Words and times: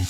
Les 0.00 0.06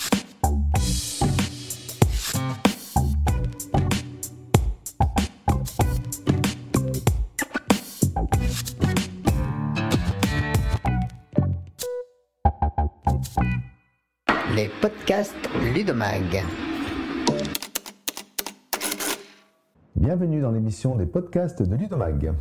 podcasts 14.81 15.35
Ludomag. 15.75 16.45
Bienvenue 19.97 20.41
dans 20.41 20.53
l'émission 20.53 20.95
des 20.95 21.07
podcasts 21.07 21.63
de 21.63 21.75
Ludomag. 21.75 22.33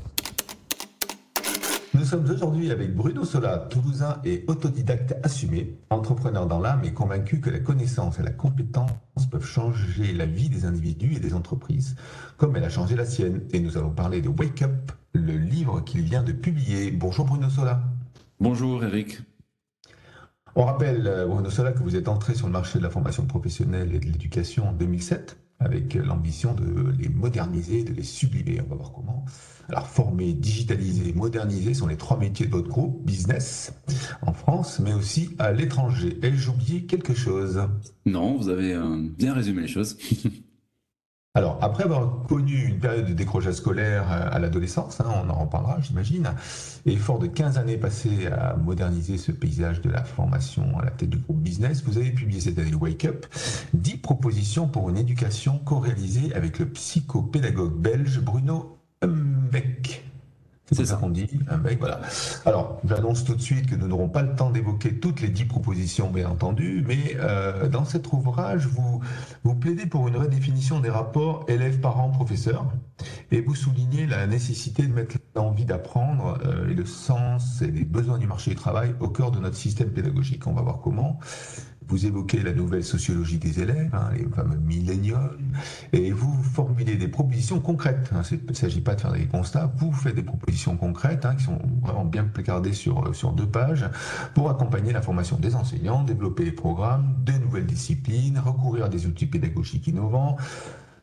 Nous 2.10 2.18
sommes 2.18 2.32
aujourd'hui 2.32 2.72
avec 2.72 2.96
Bruno 2.96 3.24
Sola, 3.24 3.60
toulousain 3.70 4.20
et 4.26 4.44
autodidacte 4.48 5.14
assumé, 5.22 5.78
entrepreneur 5.92 6.48
dans 6.48 6.58
l'âme 6.60 6.84
et 6.84 6.92
convaincu 6.92 7.40
que 7.40 7.52
la 7.52 7.60
connaissance 7.60 8.18
et 8.18 8.24
la 8.24 8.32
compétence 8.32 8.90
peuvent 9.30 9.46
changer 9.46 10.12
la 10.14 10.26
vie 10.26 10.50
des 10.50 10.66
individus 10.66 11.14
et 11.14 11.20
des 11.20 11.36
entreprises, 11.36 11.96
comme 12.38 12.56
elle 12.56 12.64
a 12.64 12.70
changé 12.70 12.96
la 12.96 13.06
sienne. 13.06 13.44
Et 13.52 13.60
nous 13.60 13.78
allons 13.78 13.92
parler 13.92 14.22
de 14.22 14.30
Wake 14.30 14.64
Up, 14.64 14.92
le 15.14 15.38
livre 15.38 15.82
qu'il 15.82 16.02
vient 16.02 16.24
de 16.24 16.32
publier. 16.32 16.90
Bonjour 16.90 17.26
Bruno 17.26 17.48
Sola. 17.48 17.84
Bonjour 18.40 18.84
Eric. 18.84 19.20
On 20.56 20.66
rappelle, 20.66 21.06
euh, 21.06 21.28
Bruno 21.28 21.52
Sola, 21.52 21.74
que 21.74 21.84
vous 21.84 21.96
êtes 21.96 22.08
entré 22.08 22.34
sur 22.34 22.48
le 22.48 22.54
marché 22.54 22.80
de 22.80 22.84
la 22.84 22.90
formation 22.90 23.28
professionnelle 23.28 23.94
et 23.94 24.00
de 24.00 24.06
l'éducation 24.06 24.70
en 24.70 24.74
2007 24.74 25.38
avec 25.60 25.94
l'ambition 25.96 26.54
de 26.54 26.94
les 26.98 27.10
moderniser, 27.10 27.84
de 27.84 27.94
les 27.94 28.04
sublimer. 28.04 28.62
On 28.66 28.70
va 28.70 28.76
voir 28.76 28.94
comment. 28.94 29.26
Alors, 29.68 29.88
former, 29.88 30.34
digitaliser, 30.34 31.14
moderniser 31.14 31.74
sont 31.74 31.88
les 31.88 31.98
trois 31.98 32.18
métiers 32.18 32.48
de 32.48 32.52
votre 32.52 32.70
groupe 32.70 33.06
business 33.06 33.72
en 34.22 34.34
France, 34.34 34.80
mais 34.80 34.94
aussi 34.94 35.36
à 35.38 35.52
l'étranger. 35.52 36.18
Ai-je 36.24 36.50
oublié 36.50 36.86
quelque 36.86 37.14
chose? 37.14 37.62
Non, 38.06 38.38
vous 38.38 38.50
avez 38.50 38.74
euh, 38.74 38.98
bien 39.18 39.34
résumé 39.34 39.62
les 39.62 39.68
choses. 39.68 39.98
Alors, 41.36 41.60
après 41.62 41.84
avoir 41.84 42.24
connu 42.24 42.66
une 42.66 42.80
période 42.80 43.06
de 43.06 43.14
décrochage 43.14 43.54
scolaire 43.54 44.12
euh, 44.12 44.30
à 44.32 44.40
l'adolescence, 44.40 45.00
hein, 45.00 45.06
on 45.24 45.30
en 45.30 45.36
reparlera, 45.36 45.80
j'imagine, 45.80 46.34
et 46.88 46.96
fort 46.96 47.20
de 47.20 47.28
15 47.28 47.60
années 47.60 47.78
passées 47.78 48.26
à 48.26 48.56
moderniser 48.56 49.20
ce 49.20 49.32
paysage 49.32 49.80
de 49.82 49.92
la 49.92 50.04
formation 50.04 50.80
à 50.80 50.86
la 50.86 50.92
tête 50.92 51.12
du 51.12 51.18
groupe 51.18 51.40
business, 51.40 51.84
vous 51.84 52.00
avez 52.00 52.10
publié 52.10 52.42
cette 52.42 52.58
année 52.58 52.74
Wake 52.74 53.06
Up 53.06 53.28
10 53.76 53.98
propositions 53.98 54.68
pour 54.68 54.90
une 54.90 54.98
éducation 54.98 55.60
co-réalisée 55.60 56.34
avec 56.34 56.58
le 56.58 56.68
psychopédagogue 56.70 57.80
belge 57.80 58.20
Bruno 58.20 58.80
Humbeck. 59.04 60.09
C'est 60.72 60.86
ça 60.86 60.96
qu'on 60.98 61.10
dit, 61.10 61.28
un 61.50 61.58
mec, 61.58 61.80
voilà. 61.80 62.00
Alors, 62.46 62.80
j'annonce 62.86 63.24
tout 63.24 63.36
de 63.36 63.42
suite 63.42 63.68
que 63.68 63.76
nous 63.76 63.88
n'aurons 63.88 64.10
pas 64.10 64.22
le 64.22 64.36
temps 64.36 64.52
d'évoquer 64.52 65.00
toutes 65.00 65.22
les 65.22 65.30
dix 65.30 65.46
propositions, 65.46 66.10
bien 66.12 66.30
entendu, 66.30 66.84
mais 66.88 67.16
euh, 67.16 67.68
dans 67.68 67.86
cet 67.86 68.12
ouvrage, 68.14 68.68
vous, 68.68 69.02
vous 69.44 69.56
plaidez 69.56 69.88
pour 69.88 70.08
une 70.08 70.18
redéfinition 70.18 70.80
des 70.80 70.90
rapports 70.90 71.46
élèves-parents-professeurs 71.48 72.72
et 73.32 73.42
vous 73.42 73.56
soulignez 73.56 74.06
la 74.06 74.28
nécessité 74.28 74.84
de 74.86 74.94
mettre 74.94 75.18
l'envie 75.36 75.66
d'apprendre 75.66 76.38
euh, 76.46 76.70
et 76.70 76.74
le 76.74 76.86
sens 76.86 77.62
et 77.62 77.72
les 77.72 77.86
besoins 77.86 78.18
du 78.18 78.28
marché 78.28 78.52
du 78.52 78.56
travail 78.56 78.96
au 79.00 79.10
cœur 79.10 79.32
de 79.32 79.40
notre 79.40 79.56
système 79.58 79.90
pédagogique. 79.90 80.46
On 80.48 80.54
va 80.54 80.62
voir 80.62 80.80
comment. 80.82 81.20
Vous 81.90 82.06
évoquez 82.06 82.44
la 82.44 82.54
nouvelle 82.54 82.84
sociologie 82.84 83.40
des 83.40 83.62
élèves, 83.62 83.90
hein, 83.94 84.12
les 84.16 84.26
fameux 84.26 84.58
millénials, 84.58 85.38
et 85.92 86.12
vous 86.12 86.44
formulez 86.44 86.96
des 86.96 87.08
propositions 87.08 87.60
concrètes. 87.60 88.12
Hein. 88.14 88.22
Il 88.32 88.46
ne 88.48 88.54
s'agit 88.54 88.82
pas 88.82 88.94
de 88.94 89.02
faire 89.02 89.12
des 89.12 89.26
constats, 89.26 89.72
vous 89.78 89.92
faites 89.92 90.14
des 90.14 90.22
propositions 90.22 90.78
concrètes 90.78 91.26
hein, 91.26 91.36
qui 91.36 91.46
sont 91.46 91.58
vraiment 91.82 92.06
bien 92.06 92.26
placardées 92.26 92.74
sur, 92.74 93.16
sur 93.16 93.32
deux 93.32 93.48
pages 93.48 93.90
pour 94.36 94.52
accompagner 94.52 94.94
la 94.94 95.02
formation 95.02 95.38
des 95.38 95.56
enseignants, 95.56 96.04
développer 96.04 96.46
les 96.46 96.52
programmes, 96.52 97.16
de 97.26 97.34
nouvelles 97.34 97.66
disciplines, 97.66 98.38
recourir 98.38 98.86
à 98.86 98.90
des 98.90 99.08
outils 99.08 99.26
pédagogiques 99.26 99.88
innovants. 99.88 100.38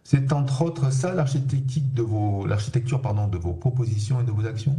C'est 0.04 0.32
entre 0.32 0.62
autres 0.62 0.92
ça 0.92 1.12
l'architecture 1.12 1.82
de 1.92 2.02
vos, 2.02 2.46
l'architecture 2.46 3.02
pardon, 3.02 3.26
de 3.26 3.38
vos 3.38 3.54
propositions 3.54 4.20
et 4.20 4.25
de 4.25 4.30
vos 4.30 4.46
actions? 4.46 4.78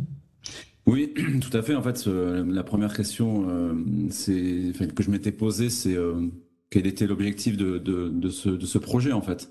Oui, 0.88 1.14
tout 1.42 1.56
à 1.56 1.62
fait. 1.62 1.76
En 1.76 1.84
fait, 1.84 2.08
la 2.08 2.64
première 2.64 2.96
question 2.96 3.46
euh, 3.50 3.74
que 4.96 5.04
je 5.04 5.12
m'étais 5.12 5.34
posée, 5.34 5.70
c'est 5.70 5.96
euh, 5.96 6.28
quel 6.70 6.88
était 6.88 7.06
l'objectif 7.06 7.58
de, 7.58 8.30
ce, 8.30 8.78
projet, 8.78 9.12
en 9.12 9.22
fait? 9.22 9.50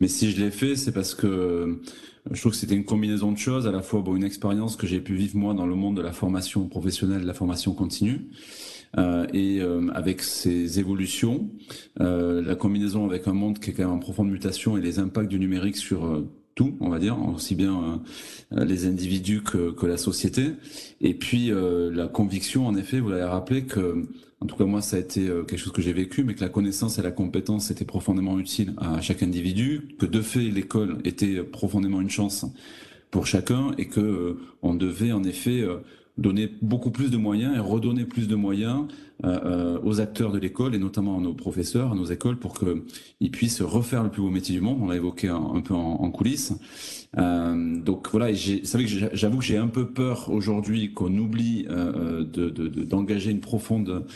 Mais 0.00 0.08
si 0.08 0.30
je 0.30 0.40
l'ai 0.40 0.50
fait, 0.50 0.76
c'est 0.76 0.92
parce 0.92 1.14
que 1.14 1.26
euh, 1.26 1.74
je 2.30 2.40
trouve 2.40 2.52
que 2.52 2.58
c'était 2.58 2.74
une 2.74 2.86
combinaison 2.86 3.30
de 3.30 3.36
choses, 3.36 3.66
à 3.66 3.72
la 3.72 3.82
fois 3.82 4.00
bon, 4.00 4.16
une 4.16 4.24
expérience 4.24 4.76
que 4.76 4.86
j'ai 4.86 5.00
pu 5.00 5.14
vivre 5.14 5.36
moi 5.36 5.52
dans 5.52 5.66
le 5.66 5.74
monde 5.74 5.98
de 5.98 6.02
la 6.02 6.12
formation 6.12 6.66
professionnelle, 6.66 7.22
de 7.22 7.26
la 7.26 7.34
formation 7.34 7.74
continue, 7.74 8.30
et 9.32 9.60
avec 9.94 10.20
ces 10.20 10.80
évolutions, 10.80 11.48
la 11.96 12.54
combinaison 12.56 13.06
avec 13.06 13.28
un 13.28 13.32
monde 13.32 13.58
qui 13.58 13.70
est 13.70 13.72
quand 13.72 13.84
même 13.84 13.92
en 13.92 14.00
profonde 14.00 14.30
mutation 14.30 14.76
et 14.76 14.80
les 14.82 14.98
impacts 14.98 15.30
du 15.30 15.38
numérique 15.38 15.76
sur 15.76 16.24
tout, 16.54 16.76
on 16.80 16.88
va 16.88 16.98
dire, 16.98 17.16
aussi 17.34 17.54
bien 17.54 18.02
euh, 18.52 18.64
les 18.64 18.86
individus 18.86 19.42
que, 19.42 19.70
que, 19.70 19.86
la 19.86 19.96
société. 19.96 20.52
Et 21.00 21.14
puis 21.14 21.50
euh, 21.50 21.90
la 21.92 22.08
conviction, 22.08 22.66
en 22.66 22.76
effet, 22.76 23.00
vous 23.00 23.08
l'avez 23.08 23.24
rappelé, 23.24 23.64
que, 23.64 24.06
en 24.40 24.46
tout 24.46 24.56
cas 24.56 24.64
moi, 24.64 24.82
ça 24.82 24.96
a 24.96 25.00
été 25.00 25.28
euh, 25.28 25.44
quelque 25.44 25.58
chose 25.58 25.72
que 25.72 25.82
j'ai 25.82 25.92
vécu, 25.92 26.24
mais 26.24 26.34
que 26.34 26.40
la 26.40 26.48
connaissance 26.48 26.98
et 26.98 27.02
la 27.02 27.12
compétence 27.12 27.70
étaient 27.70 27.84
profondément 27.84 28.38
utiles 28.38 28.74
à 28.78 29.00
chaque 29.00 29.22
individu, 29.22 29.96
que 29.98 30.06
de 30.06 30.20
fait 30.20 30.40
l'école 30.40 30.98
était 31.04 31.42
profondément 31.42 32.00
une 32.00 32.10
chance 32.10 32.44
pour 33.10 33.26
chacun 33.26 33.72
et 33.76 33.88
que 33.88 34.38
on 34.62 34.74
devait 34.74 35.12
en 35.12 35.24
effet 35.24 35.64
donner 36.20 36.50
beaucoup 36.62 36.90
plus 36.90 37.10
de 37.10 37.16
moyens 37.16 37.56
et 37.56 37.58
redonner 37.58 38.04
plus 38.04 38.28
de 38.28 38.36
moyens 38.36 38.86
euh, 39.24 39.38
euh, 39.44 39.78
aux 39.82 40.00
acteurs 40.00 40.32
de 40.32 40.38
l'école 40.38 40.74
et 40.74 40.78
notamment 40.78 41.18
à 41.18 41.20
nos 41.20 41.34
professeurs, 41.34 41.92
à 41.92 41.94
nos 41.94 42.04
écoles, 42.04 42.38
pour 42.38 42.58
qu'ils 42.58 43.30
puissent 43.30 43.60
refaire 43.62 44.02
le 44.02 44.10
plus 44.10 44.22
beau 44.22 44.30
métier 44.30 44.54
du 44.54 44.60
monde. 44.60 44.78
On 44.80 44.88
l'a 44.88 44.96
évoqué 44.96 45.28
un, 45.28 45.60
peu 45.60 45.74
en, 45.74 46.10
coulisses. 46.10 46.54
Euh, 47.18 47.76
donc 47.80 48.08
voilà, 48.12 48.34
c'est 48.34 48.72
vrai 48.72 48.84
que 48.84 48.90
j'avoue 49.14 49.38
que 49.38 49.44
j'ai 49.44 49.56
un 49.56 49.68
peu 49.68 49.88
peur 49.88 50.30
aujourd'hui 50.30 50.92
qu'on 50.94 51.16
oublie 51.18 51.66
euh, 51.68 52.24
d'engager 52.24 53.30
de, 53.30 53.34
une 53.34 53.40
profonde 53.40 54.06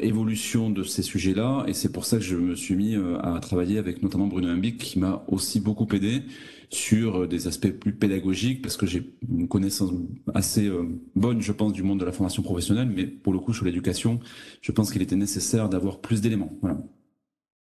évolution 0.00 0.70
de 0.70 0.82
ces 0.82 1.02
sujets-là, 1.02 1.64
et 1.66 1.72
c'est 1.74 1.92
pour 1.92 2.04
ça 2.04 2.16
que 2.16 2.22
je 2.22 2.36
me 2.36 2.54
suis 2.54 2.74
mis 2.74 2.96
à 3.22 3.38
travailler 3.40 3.78
avec 3.78 4.02
notamment 4.02 4.26
Bruno 4.26 4.48
Hambic, 4.48 4.78
qui 4.78 4.98
m'a 4.98 5.24
aussi 5.28 5.60
beaucoup 5.60 5.86
aidé 5.92 6.22
sur 6.70 7.22
euh, 7.22 7.26
des 7.26 7.46
aspects 7.46 7.70
plus 7.70 7.92
pédagogiques, 7.92 8.62
parce 8.62 8.76
que 8.76 8.86
j'ai 8.86 9.14
une 9.28 9.48
connaissance 9.48 9.92
assez 10.34 10.66
euh, 10.66 10.84
bonne, 11.14 11.40
je 11.40 11.52
pense, 11.52 11.72
du 11.72 11.82
monde 11.82 12.00
de 12.00 12.04
la 12.04 12.12
formation 12.12 12.42
professionnelle, 12.42 12.90
mais 12.94 13.06
pour 13.06 13.32
le 13.32 13.38
coup, 13.38 13.52
sur 13.52 13.64
l'éducation, 13.64 14.20
je 14.60 14.72
pense 14.72 14.92
qu'il 14.92 15.02
était 15.02 15.16
nécessaire 15.16 15.68
d'avoir 15.68 16.00
plus 16.00 16.20
d'éléments. 16.20 16.52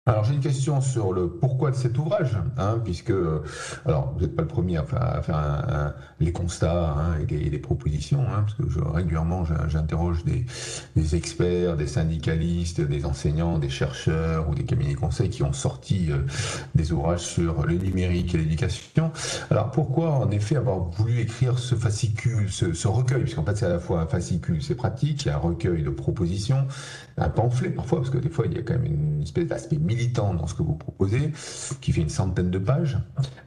Alors 0.10 0.24
j'ai 0.24 0.34
une 0.34 0.40
question 0.40 0.82
sur 0.82 1.14
le 1.14 1.30
pourquoi 1.30 1.70
de 1.70 1.76
cet 1.76 1.96
ouvrage, 2.00 2.36
hein, 2.58 2.82
puisque 2.84 3.14
alors 3.86 4.12
vous 4.16 4.22
n'êtes 4.22 4.36
pas 4.36 4.42
le 4.42 4.48
premier 4.48 4.78
à 4.78 4.84
faire, 4.84 5.94
les 6.20 6.32
constats 6.32 6.96
hein, 6.98 7.20
et, 7.30 7.36
les, 7.36 7.60
propositions, 7.60 8.24
hein, 8.24 8.44
parce 8.44 8.56
que 8.56 8.90
régulièrement 8.92 9.44
j'interroge 9.68 10.24
des, 10.26 11.16
experts, 11.16 11.78
des 11.78 11.86
syndicalistes, 11.86 12.82
des 12.82 13.06
enseignants, 13.06 13.60
des 13.60 13.70
chercheurs 13.70 14.50
ou 14.50 14.56
des 14.56 14.64
cabinets 14.64 14.96
conseils 14.96 15.30
qui 15.30 15.44
ont 15.44 15.54
sorti 15.54 16.08
euh, 16.10 16.22
des 16.74 16.92
ouvrages 16.92 17.22
sur 17.22 17.68
le 17.68 17.76
numérique 17.76 18.34
et 18.34 18.40
l'éducation. 18.40 19.12
Alors 19.52 19.70
pourquoi 19.70 20.12
en 20.12 20.32
effet 20.32 20.56
avoir 20.56 20.80
voulu 20.80 21.20
écrire 21.20 21.60
ce 21.60 21.76
fascicule, 21.76 22.50
ce, 22.50 22.74
ce 22.74 22.88
recueil, 22.88 23.22
puisqu'en 23.22 23.44
fait 23.44 23.58
c'est 23.58 23.68
à 23.68 23.70
la 23.70 23.80
fois 23.80 24.02
un 24.02 24.08
fascicule, 24.08 24.64
c'est 24.64 24.76
pratique, 24.76 25.26
il 25.26 25.28
y 25.28 25.32
a 25.32 25.36
un 25.36 25.40
recueil 25.40 25.84
de 25.84 25.92
propositions, 25.92 26.66
un 27.18 27.30
pamphlet 27.30 27.70
parfois, 27.70 28.00
parce 28.00 28.10
que 28.10 28.18
des 28.18 28.30
fois 28.30 28.46
il 28.48 28.54
y 28.54 28.58
a 28.58 28.64
quand 28.64 28.74
même 28.74 28.86
une 28.86 29.22
espèce 29.22 29.46
d'aspect 29.46 29.78
militant 29.90 30.34
dans 30.34 30.48
ce 30.48 30.54
que 30.54 30.64
vous 30.64 30.76
proposez, 30.76 31.32
qui 31.82 31.92
fait 31.92 32.02
une 32.02 32.10
centaine 32.10 32.52
de 32.52 32.60
pages. 32.60 32.98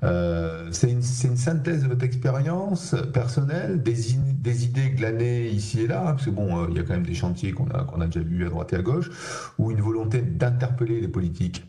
Euh, 0.02 0.68
c'est 0.72 0.90
une, 0.90 1.02
synthèse 1.02 1.84
de 1.84 1.88
votre 1.88 2.04
expérience 2.04 2.94
personnelle, 3.12 3.82
des, 3.82 3.96
des, 4.40 4.64
idées 4.64 4.90
glanées 4.90 5.48
ici 5.48 5.82
et 5.82 5.86
là, 5.86 6.02
parce 6.02 6.24
que 6.24 6.30
bon, 6.30 6.64
euh, 6.64 6.66
il 6.70 6.76
y 6.76 6.80
a 6.80 6.82
quand 6.82 6.94
même 6.94 7.06
des 7.06 7.14
chantiers 7.14 7.52
qu'on 7.52 7.68
a, 7.70 8.06
déjà 8.06 8.20
vus 8.20 8.44
à 8.44 8.48
droite 8.48 8.72
et 8.72 8.76
à 8.76 8.82
gauche, 8.82 9.10
ou 9.58 9.70
une 9.70 9.80
volonté 9.80 10.20
d'interpeller 10.20 11.00
les 11.00 11.08
politiques 11.08 11.64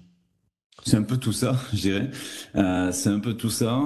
c'est 0.86 0.98
un 0.98 1.04
peu 1.04 1.16
tout 1.16 1.32
ça, 1.32 1.56
je 1.72 1.80
dirais. 1.80 2.10
Euh, 2.56 2.92
c'est 2.92 3.08
un 3.08 3.20
peu 3.20 3.36
tout 3.36 3.52
ça. 3.52 3.80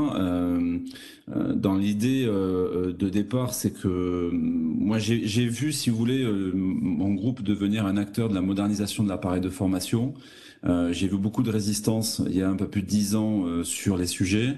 Dans 1.27 1.75
l'idée 1.75 2.25
de 2.25 3.09
départ, 3.09 3.53
c'est 3.53 3.71
que 3.71 4.31
moi 4.31 4.97
j'ai 4.97 5.47
vu, 5.47 5.73
si 5.73 5.91
vous 5.91 5.97
voulez, 5.97 6.25
mon 6.56 7.13
groupe 7.13 7.44
devenir 7.44 7.85
un 7.85 7.97
acteur 7.97 8.29
de 8.29 8.33
la 8.33 8.41
modernisation 8.41 9.03
de 9.03 9.09
l'appareil 9.09 9.41
de 9.41 9.50
formation. 9.50 10.15
J'ai 10.63 11.07
vu 11.07 11.18
beaucoup 11.18 11.44
de 11.44 11.51
résistance 11.51 12.21
il 12.25 12.36
y 12.36 12.42
a 12.42 12.50
un 12.50 12.56
peu 12.56 12.68
plus 12.68 12.81
de 12.81 12.88
dix 12.88 13.15
ans 13.15 13.63
sur 13.63 13.98
les 13.98 14.07
sujets. 14.07 14.56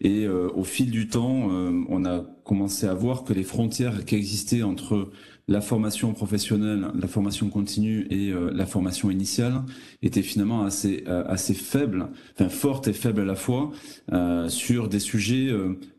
Et 0.00 0.26
au 0.26 0.64
fil 0.64 0.90
du 0.90 1.06
temps, 1.06 1.48
on 1.88 2.04
a 2.04 2.24
commencé 2.44 2.86
à 2.86 2.94
voir 2.94 3.24
que 3.24 3.32
les 3.32 3.44
frontières 3.44 4.04
qui 4.04 4.16
existaient 4.16 4.62
entre 4.62 5.10
la 5.48 5.60
formation 5.60 6.12
professionnelle, 6.12 6.86
la 6.94 7.08
formation 7.08 7.48
continue 7.48 8.06
et 8.10 8.30
euh, 8.30 8.50
la 8.52 8.64
formation 8.64 9.10
initiale 9.10 9.62
étaient 10.02 10.22
finalement 10.22 10.62
assez 10.62 11.04
euh, 11.08 11.24
assez 11.26 11.54
faibles, 11.54 12.08
enfin 12.34 12.48
fortes 12.48 12.88
et 12.88 12.92
faibles 12.92 13.20
à 13.20 13.24
la 13.24 13.34
fois 13.34 13.70
euh, 14.12 14.48
sur 14.48 14.88
des 14.88 15.00
sujets 15.00 15.52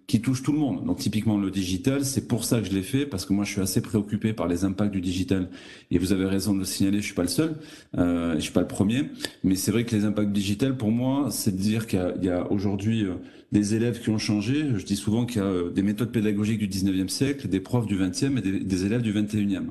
qui 0.07 0.21
touche 0.21 0.43
tout 0.43 0.51
le 0.51 0.59
monde. 0.59 0.85
Donc 0.85 0.97
typiquement 0.97 1.37
le 1.37 1.49
digital, 1.49 2.03
c'est 2.03 2.27
pour 2.27 2.43
ça 2.43 2.59
que 2.59 2.67
je 2.67 2.73
l'ai 2.73 2.83
fait, 2.83 3.05
parce 3.05 3.25
que 3.25 3.33
moi 3.33 3.45
je 3.45 3.51
suis 3.51 3.61
assez 3.61 3.81
préoccupé 3.81 4.33
par 4.33 4.47
les 4.47 4.65
impacts 4.65 4.91
du 4.91 5.01
digital. 5.01 5.49
Et 5.91 5.97
vous 5.97 6.11
avez 6.11 6.25
raison 6.25 6.53
de 6.53 6.59
le 6.59 6.65
signaler, 6.65 6.99
je 6.99 7.05
suis 7.05 7.13
pas 7.13 7.21
le 7.21 7.27
seul, 7.29 7.55
euh, 7.97 8.35
je 8.35 8.39
suis 8.41 8.51
pas 8.51 8.61
le 8.61 8.67
premier, 8.67 9.09
mais 9.43 9.55
c'est 9.55 9.71
vrai 9.71 9.85
que 9.85 9.95
les 9.95 10.05
impacts 10.05 10.31
digital, 10.31 10.75
pour 10.75 10.91
moi, 10.91 11.27
c'est 11.31 11.55
de 11.55 11.61
dire 11.61 11.87
qu'il 11.87 11.99
y 12.21 12.29
a, 12.29 12.41
a 12.41 12.51
aujourd'hui 12.51 13.05
euh, 13.05 13.13
des 13.53 13.75
élèves 13.75 14.01
qui 14.01 14.09
ont 14.09 14.17
changé. 14.17 14.65
Je 14.75 14.83
dis 14.83 14.95
souvent 14.95 15.25
qu'il 15.25 15.37
y 15.37 15.45
a 15.45 15.47
euh, 15.47 15.69
des 15.69 15.83
méthodes 15.83 16.11
pédagogiques 16.11 16.59
du 16.59 16.67
19e 16.67 17.07
siècle, 17.07 17.47
des 17.47 17.59
profs 17.59 17.85
du 17.85 17.97
20e 17.97 18.37
et 18.37 18.41
des, 18.41 18.59
des 18.59 18.85
élèves 18.85 19.01
du 19.01 19.13
21e. 19.13 19.67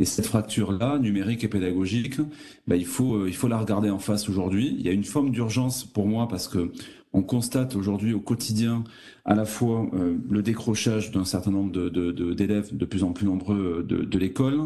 Et 0.00 0.04
cette 0.04 0.26
fracture-là, 0.26 0.98
numérique 0.98 1.44
et 1.44 1.48
pédagogique, 1.48 2.20
ben, 2.66 2.76
il 2.76 2.86
faut 2.86 3.16
euh, 3.16 3.28
il 3.28 3.34
faut 3.34 3.48
la 3.48 3.58
regarder 3.58 3.90
en 3.90 3.98
face 3.98 4.28
aujourd'hui. 4.28 4.74
Il 4.78 4.86
y 4.86 4.88
a 4.88 4.92
une 4.92 5.04
forme 5.04 5.30
d'urgence 5.30 5.84
pour 5.84 6.06
moi 6.06 6.26
parce 6.28 6.48
que 6.48 6.72
on 7.12 7.22
constate 7.22 7.74
aujourd'hui 7.74 8.12
au 8.12 8.20
quotidien 8.20 8.84
à 9.24 9.34
la 9.34 9.44
fois 9.44 9.86
euh, 9.94 10.16
le 10.30 10.42
décrochage 10.42 11.10
d'un 11.10 11.24
certain 11.24 11.50
nombre 11.50 11.72
d'élèves 12.34 12.76
de, 12.76 12.84
plus 12.84 13.02
en 13.02 13.12
plus 13.12 13.26
nombreux 13.26 13.84
de, 13.86 14.04
de 14.04 14.18
l'école. 14.18 14.58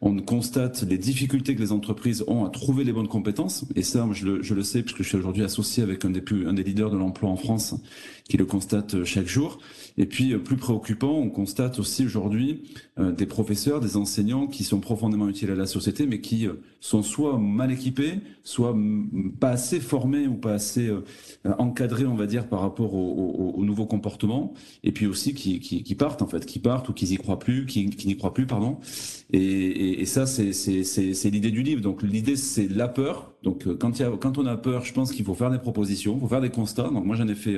On 0.00 0.16
constate 0.20 0.82
les 0.82 0.98
difficultés 0.98 1.54
que 1.54 1.60
les 1.60 1.72
entreprises 1.72 2.24
ont 2.26 2.44
à 2.44 2.50
trouver 2.50 2.84
les 2.84 2.92
bonnes 2.92 3.08
compétences. 3.08 3.64
Et 3.74 3.82
ça, 3.82 4.06
je 4.12 4.26
le, 4.26 4.62
sais 4.62 4.82
puisque 4.82 5.02
je 5.02 5.08
suis 5.08 5.18
aujourd'hui 5.18 5.44
associé 5.44 5.82
avec 5.82 6.04
un 6.04 6.10
des, 6.10 6.20
plus, 6.20 6.46
un 6.48 6.54
des 6.54 6.62
leaders 6.62 6.90
de 6.90 6.96
l'emploi 6.96 7.30
en 7.30 7.36
France 7.36 7.74
qui 8.28 8.36
le 8.36 8.46
constate 8.46 9.04
chaque 9.04 9.26
jour. 9.26 9.58
Et 9.98 10.06
puis, 10.06 10.32
euh, 10.32 10.38
plus 10.38 10.56
préoccupant, 10.56 11.12
on 11.12 11.30
constate 11.30 11.78
aussi 11.78 12.04
aujourd'hui 12.04 12.62
euh, 12.98 13.12
des 13.12 13.26
professeurs, 13.26 13.80
des 13.80 13.96
enseignants 13.96 14.46
qui 14.46 14.64
sont 14.64 14.80
profondément 14.80 15.28
utiles 15.28 15.50
à 15.50 15.54
la 15.54 15.66
société, 15.66 16.06
mais 16.06 16.20
qui 16.20 16.46
euh, 16.46 16.54
sont 16.80 17.02
soit 17.02 17.38
mal 17.38 17.72
équipés, 17.72 18.20
soit 18.42 18.76
pas 19.40 19.50
assez 19.50 19.80
formés 19.80 20.26
ou 20.26 20.34
pas 20.34 20.52
assez 20.52 20.90
encadrés, 21.58 22.06
on 22.06 22.14
va 22.14 22.26
dire, 22.26 22.48
par 22.48 22.60
rapport 22.60 22.94
aux, 22.94 23.64
nouveaux 23.64 23.86
comportements. 23.86 24.54
Et 24.84 24.92
puis 24.92 25.06
aussi 25.06 25.34
qui, 25.34 25.58
qui, 25.58 25.82
qui, 25.82 25.94
partent, 25.96 26.22
en 26.22 26.28
fait, 26.28 26.46
qui 26.46 26.60
partent 26.60 26.88
ou 26.88 26.92
qui 26.92 27.06
n'y 27.06 27.16
croient 27.16 27.40
plus, 27.40 27.66
qui, 27.66 27.90
qui 27.90 28.06
n'y 28.06 28.16
croient 28.16 28.34
plus, 28.34 28.46
pardon. 28.46 28.78
Et, 29.32 29.40
et, 29.40 30.00
et 30.02 30.06
ça, 30.06 30.26
c'est 30.26 31.30
l'idée 31.30 31.50
du 31.50 31.62
livre. 31.62 31.80
Donc, 31.80 32.02
l'idée, 32.02 32.36
c'est 32.36 32.68
la 32.68 32.86
peur. 32.86 33.32
Donc, 33.42 33.66
quand, 33.78 33.98
y 33.98 34.04
a, 34.04 34.10
quand 34.10 34.38
on 34.38 34.46
a 34.46 34.56
peur, 34.56 34.84
je 34.84 34.92
pense 34.92 35.10
qu'il 35.10 35.24
faut 35.24 35.34
faire 35.34 35.50
des 35.50 35.58
propositions, 35.58 36.14
il 36.14 36.20
faut 36.20 36.28
faire 36.28 36.40
des 36.40 36.50
constats. 36.50 36.90
Donc, 36.90 37.04
moi, 37.04 37.16
j'en 37.16 37.26
ai 37.26 37.34
fait, 37.34 37.56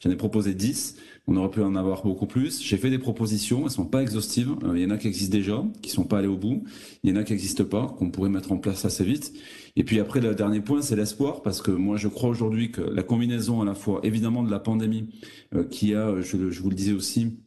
j'en 0.00 0.10
ai 0.10 0.16
proposé 0.16 0.54
10. 0.54 0.96
On 1.26 1.36
aurait 1.36 1.50
pu 1.50 1.62
en 1.62 1.74
avoir 1.74 2.02
beaucoup 2.02 2.26
plus. 2.26 2.62
J'ai 2.62 2.76
fait 2.76 2.90
des 2.90 2.98
propositions, 2.98 3.64
elles 3.64 3.70
sont 3.70 3.86
pas 3.86 4.02
exhaustives. 4.02 4.54
Euh, 4.62 4.76
il 4.76 4.82
y 4.82 4.86
en 4.86 4.90
a 4.90 4.98
qui 4.98 5.08
existent 5.08 5.34
déjà, 5.34 5.64
qui 5.80 5.90
sont 5.90 6.04
pas 6.04 6.18
allées 6.18 6.28
au 6.28 6.36
bout. 6.36 6.64
Il 7.02 7.10
y 7.10 7.12
en 7.12 7.16
a 7.16 7.24
qui 7.24 7.32
n'existent 7.32 7.64
pas, 7.64 7.86
qu'on 7.98 8.10
pourrait 8.10 8.28
mettre 8.28 8.52
en 8.52 8.58
place 8.58 8.84
assez 8.84 9.04
vite. 9.04 9.32
Et 9.76 9.84
puis 9.84 10.00
après, 10.00 10.20
le 10.20 10.34
dernier 10.34 10.60
point, 10.60 10.82
c'est 10.82 10.96
l'espoir, 10.96 11.40
parce 11.40 11.62
que 11.62 11.70
moi, 11.70 11.96
je 11.96 12.08
crois 12.08 12.28
aujourd'hui 12.28 12.70
que 12.70 12.82
la 12.82 13.02
combinaison 13.02 13.62
à 13.62 13.64
la 13.64 13.74
fois, 13.74 14.00
évidemment, 14.02 14.42
de 14.42 14.50
la 14.50 14.58
pandémie, 14.58 15.08
euh, 15.54 15.64
qui 15.64 15.94
a, 15.94 16.20
je, 16.20 16.36
vous 16.36 16.68
le 16.68 16.76
disais 16.76 16.92
aussi, 16.92 17.38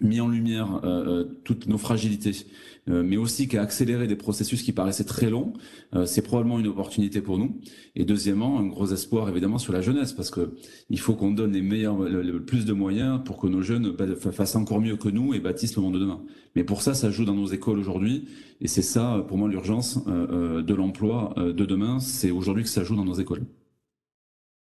mis 0.00 0.20
en 0.20 0.28
lumière 0.28 0.80
euh, 0.84 1.06
euh 1.06 1.24
toutes 1.44 1.66
nos 1.66 1.78
fragilités, 1.78 2.46
euh, 2.88 3.02
mais 3.02 3.16
aussi 3.16 3.48
qui 3.48 3.56
a 3.56 3.62
accéléré 3.62 4.06
des 4.06 4.16
processus 4.16 4.62
qui 4.62 4.72
paraissaient 4.72 5.04
très 5.04 5.30
longs, 5.30 5.54
euh, 5.94 6.04
c'est 6.04 6.22
probablement 6.22 6.58
une 6.58 6.66
opportunité 6.66 7.22
pour 7.22 7.38
nous. 7.38 7.58
Et 7.96 8.04
deuxièmement, 8.04 8.58
un 8.58 8.66
gros 8.66 8.92
espoir 8.92 9.28
évidemment 9.28 9.58
sur 9.58 9.72
la 9.72 9.80
jeunesse, 9.80 10.12
parce 10.12 10.30
que 10.30 10.54
il 10.90 11.00
faut 11.00 11.14
qu'on 11.14 11.30
donne 11.30 11.52
les 11.52 11.62
meilleurs, 11.62 11.98
le, 11.98 12.44
plus 12.44 12.66
de 12.66 12.72
moyens 12.72 13.20
pour 13.24 13.38
que 13.38 13.46
nos 13.46 13.62
jeunes 13.62 13.90
bah, 13.90 14.04
fassent 14.32 14.56
encore 14.56 14.80
mieux 14.80 14.96
que 14.96 15.08
nous 15.08 15.32
et 15.32 15.40
bâtissent 15.40 15.76
le 15.76 15.82
monde 15.82 15.94
de 15.94 16.00
demain. 16.00 16.22
Mais 16.56 16.64
pour 16.64 16.82
ça, 16.82 16.94
ça 16.94 17.10
joue 17.10 17.24
dans 17.24 17.34
nos 17.34 17.46
écoles 17.46 17.78
aujourd'hui, 17.78 18.26
et 18.60 18.68
c'est 18.68 18.82
ça 18.82 19.24
pour 19.28 19.38
moi 19.38 19.48
l'urgence 19.48 19.98
euh, 20.06 20.62
de 20.62 20.74
l'emploi 20.74 21.34
de 21.36 21.64
demain. 21.64 22.00
C'est 22.00 22.30
aujourd'hui 22.30 22.64
que 22.64 22.68
ça 22.68 22.84
joue 22.84 22.96
dans 22.96 23.04
nos 23.04 23.14
écoles. 23.14 23.44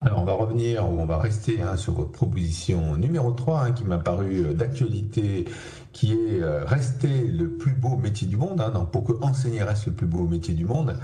Alors 0.05 0.21
on 0.21 0.25
va 0.25 0.35
revenir 0.35 0.85
ou 0.85 1.01
on 1.01 1.07
va 1.07 1.17
rester 1.17 1.63
hein, 1.63 1.79
sur 1.79 1.95
votre 1.95 2.13
proposition 2.13 2.95
numéro 2.97 3.33
3 3.33 3.61
hein, 3.61 3.73
qui 3.73 3.85
m'a 3.85 3.97
paru 3.97 4.55
d'actualité, 4.55 5.47
qui 5.93 6.13
est 6.13 6.43
euh, 6.43 6.63
rester 6.67 7.27
le 7.27 7.49
plus 7.49 7.73
beau 7.73 7.97
métier 7.97 8.27
du 8.27 8.37
monde. 8.37 8.61
Hein, 8.61 8.69
donc 8.69 8.91
pour 8.91 9.05
que 9.05 9.13
enseigner 9.23 9.63
reste 9.63 9.87
le 9.87 9.93
plus 9.93 10.07
beau 10.07 10.27
métier 10.27 10.53
du 10.53 10.67
monde, 10.67 10.99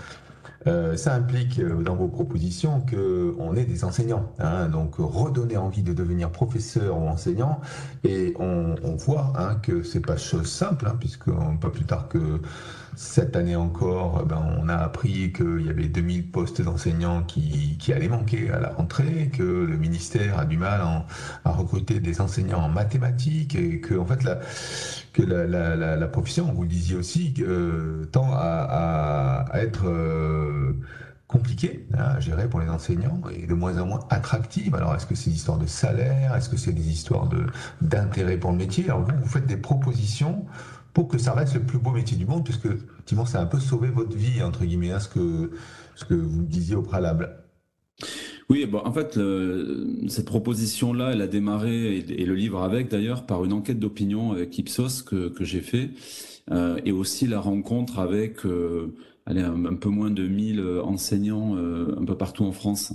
euh, 0.67 0.99
ça 0.99 1.15
implique 1.15 1.59
euh, 1.61 1.83
dans 1.83 1.97
vos 1.97 2.09
propositions 2.09 2.83
qu'on 2.83 3.57
est 3.57 3.65
des 3.65 3.85
enseignants, 3.85 4.31
hein, 4.39 4.69
donc 4.69 4.97
redonner 4.99 5.57
envie 5.57 5.83
de 5.83 5.95
devenir 5.95 6.31
professeur 6.31 6.99
ou 6.99 7.09
enseignant. 7.09 7.61
Et 8.05 8.35
on, 8.39 8.75
on 8.85 8.97
voit 8.97 9.33
hein, 9.39 9.55
que 9.63 9.83
c'est 9.83 10.01
pas 10.01 10.19
chose 10.19 10.47
simple, 10.47 10.87
hein, 10.87 10.97
puisque 11.01 11.31
pas 11.61 11.71
plus 11.71 11.85
tard 11.85 12.09
que 12.09 12.43
cette 12.97 13.37
année 13.37 13.57
encore, 13.57 14.25
ben, 14.27 14.43
on 14.59 14.69
a 14.69 14.75
appris 14.75 15.33
qu'il 15.33 15.67
y 15.67 15.71
avait 15.71 15.89
2000 15.89 16.31
postes 16.31 16.61
d'enseignants 16.61 17.23
qui, 17.23 17.79
allaient 17.95 18.09
manquer 18.09 18.51
à 18.51 18.61
la 18.61 18.71
rentrée, 18.71 19.31
que 19.33 19.43
le 19.43 19.77
ministère 19.77 20.39
a 20.39 20.45
du 20.45 20.59
mal 20.59 20.81
à 21.45 21.51
recruter 21.51 21.99
des 21.99 22.21
enseignants 22.21 22.61
en 22.61 22.69
mathématiques 22.69 23.57
et 23.57 23.81
que 23.81 23.95
en 23.95 24.05
fait 24.05 24.23
la, 24.23 24.39
que 25.13 25.23
la, 25.23 25.47
la, 25.47 25.97
la, 25.97 26.09
profession, 26.09 26.53
vous 26.53 26.63
le 26.63 26.69
disiez 26.69 26.97
aussi, 26.97 27.35
euh, 27.41 28.05
tend 28.13 28.31
à, 28.33 29.47
être 29.55 29.89
euh, 29.89 30.73
compliquée 31.27 31.87
hein, 31.95 32.15
à 32.17 32.21
gérer 32.21 32.49
pour 32.49 32.61
les 32.61 32.69
enseignants 32.69 33.21
et 33.33 33.47
de 33.47 33.55
moins 33.55 33.79
en 33.79 33.87
moins 33.87 34.07
attractive. 34.11 34.75
Alors, 34.75 34.95
est-ce 34.95 35.07
que 35.07 35.15
c'est 35.15 35.31
des 35.31 35.37
histoires 35.37 35.59
de 35.59 35.67
salaire? 35.67 36.35
Est-ce 36.37 36.49
que 36.49 36.57
c'est 36.57 36.73
des 36.73 36.89
histoires 36.91 37.29
d'intérêt 37.81 38.37
pour 38.37 38.53
le 38.53 38.59
métier? 38.59 38.85
Alors, 38.85 39.03
vous, 39.03 39.13
vous 39.17 39.29
faites 39.29 39.47
des 39.47 39.57
propositions 39.57 40.47
pour 40.93 41.09
que 41.09 41.19
ça 41.19 41.33
reste 41.33 41.55
le 41.55 41.63
plus 41.63 41.79
beau 41.79 41.91
métier 41.91 42.17
du 42.17 42.27
monde, 42.27 42.45
puisque, 42.45 42.67
effectivement, 42.67 43.27
ça 43.27 43.41
a 43.41 43.43
un 43.43 43.47
peu 43.47 43.61
sauvé 43.61 43.89
votre 43.89 44.17
vie, 44.17 44.43
entre 44.43 44.65
guillemets, 44.65 44.93
hein, 44.93 45.01
ce, 45.01 45.09
que, 45.09 45.51
ce 45.95 46.05
que 46.05 46.15
vous 46.15 46.43
disiez 46.43 46.77
au 46.77 46.83
préalable. 46.83 47.37
Oui, 48.49 48.67
bon, 48.67 48.83
en 48.85 48.93
fait, 48.93 49.19
cette 50.09 50.27
proposition-là, 50.27 51.13
elle 51.13 51.23
a 51.23 51.29
démarré, 51.29 51.99
et, 51.99 52.25
le 52.25 52.35
livre 52.35 52.63
avec 52.63 52.89
d'ailleurs, 52.89 53.25
par 53.25 53.45
une 53.45 53.53
enquête 53.53 53.79
d'opinion 53.79 54.33
avec 54.33 54.59
Ipsos 54.59 55.03
que, 55.03 55.29
que 55.29 55.45
j'ai 55.45 55.61
fait, 55.61 55.91
euh, 56.51 56.81
et 56.85 56.91
aussi 56.91 57.27
la 57.29 57.39
rencontre 57.39 58.01
avec 58.01 58.45
euh, 58.45 58.93
un, 59.27 59.75
peu 59.75 59.89
moins 59.89 60.11
de 60.11 60.27
1000 60.27 60.81
enseignants 60.83 61.57
euh, 61.57 61.97
un 62.01 62.05
peu 62.05 62.17
partout 62.17 62.45
en 62.45 62.53
France. 62.53 62.93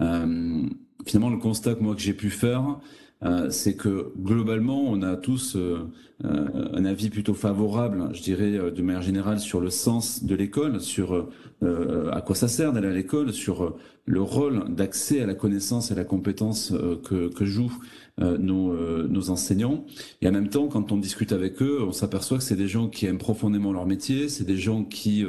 Euh, 0.00 0.62
finalement, 1.06 1.30
le 1.30 1.38
constat 1.38 1.74
que 1.74 1.82
moi 1.82 1.94
que 1.94 2.02
j'ai 2.02 2.12
pu 2.12 2.30
faire, 2.30 2.78
euh, 3.22 3.50
c'est 3.50 3.74
que 3.74 4.12
globalement, 4.18 4.82
on 4.82 5.02
a 5.02 5.16
tous 5.16 5.54
euh, 5.54 5.90
euh, 6.24 6.68
un 6.72 6.84
avis 6.86 7.10
plutôt 7.10 7.34
favorable, 7.34 8.08
je 8.12 8.22
dirais, 8.22 8.52
de 8.70 8.82
manière 8.82 9.02
générale, 9.02 9.40
sur 9.40 9.60
le 9.60 9.68
sens 9.70 10.24
de 10.24 10.34
l'école, 10.34 10.80
sur 10.80 11.28
à 11.62 12.22
quoi 12.22 12.34
ça 12.34 12.48
sert 12.48 12.72
d'aller 12.72 12.88
à 12.88 12.92
l'école, 12.92 13.34
sur 13.34 13.76
le 14.06 14.22
rôle 14.22 14.74
d'accès 14.74 15.20
à 15.20 15.26
la 15.26 15.34
connaissance 15.34 15.90
et 15.90 15.92
à 15.92 15.96
la 15.96 16.04
compétence 16.04 16.72
que, 17.04 17.28
que 17.28 17.44
jouent 17.44 17.78
nos, 18.18 18.74
nos, 19.06 19.30
enseignants. 19.30 19.84
Et 20.22 20.28
en 20.28 20.32
même 20.32 20.48
temps, 20.48 20.68
quand 20.68 20.90
on 20.90 20.96
discute 20.96 21.32
avec 21.32 21.60
eux, 21.60 21.84
on 21.86 21.92
s'aperçoit 21.92 22.38
que 22.38 22.44
c'est 22.44 22.56
des 22.56 22.68
gens 22.68 22.88
qui 22.88 23.04
aiment 23.04 23.18
profondément 23.18 23.74
leur 23.74 23.86
métier, 23.86 24.30
c'est 24.30 24.44
des 24.44 24.56
gens 24.56 24.84
qui 24.84 25.22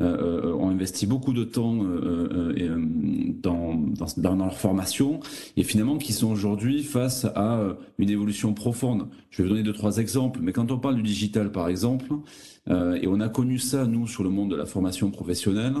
euh, 0.00 0.54
ont 0.54 0.68
investi 0.68 1.06
beaucoup 1.06 1.32
de 1.32 1.44
temps 1.44 1.82
euh, 1.82 2.54
euh, 2.56 2.76
dans, 3.42 3.74
dans, 3.74 4.06
dans, 4.16 4.36
leur 4.36 4.56
formation 4.56 5.20
et 5.56 5.64
finalement 5.64 5.98
qui 5.98 6.12
sont 6.12 6.30
aujourd'hui 6.30 6.82
face 6.82 7.24
à 7.24 7.76
une 7.98 8.10
évolution 8.10 8.54
profonde. 8.54 9.08
Je 9.30 9.42
vais 9.42 9.48
vous 9.48 9.54
donner 9.54 9.64
deux, 9.64 9.72
trois 9.72 9.98
exemples, 9.98 10.40
mais 10.42 10.52
quand 10.52 10.70
on 10.70 10.78
parle 10.78 10.96
du 10.96 11.02
digital, 11.02 11.50
par 11.50 11.68
exemple, 11.68 12.14
euh, 12.70 12.98
et 13.00 13.06
on 13.06 13.20
a 13.20 13.28
connu 13.28 13.58
ça, 13.58 13.86
nous, 13.86 14.06
sur 14.06 14.22
le 14.22 14.30
monde 14.30 14.50
de 14.50 14.56
la 14.56 14.66
formation 14.66 15.10
professionnelle. 15.10 15.74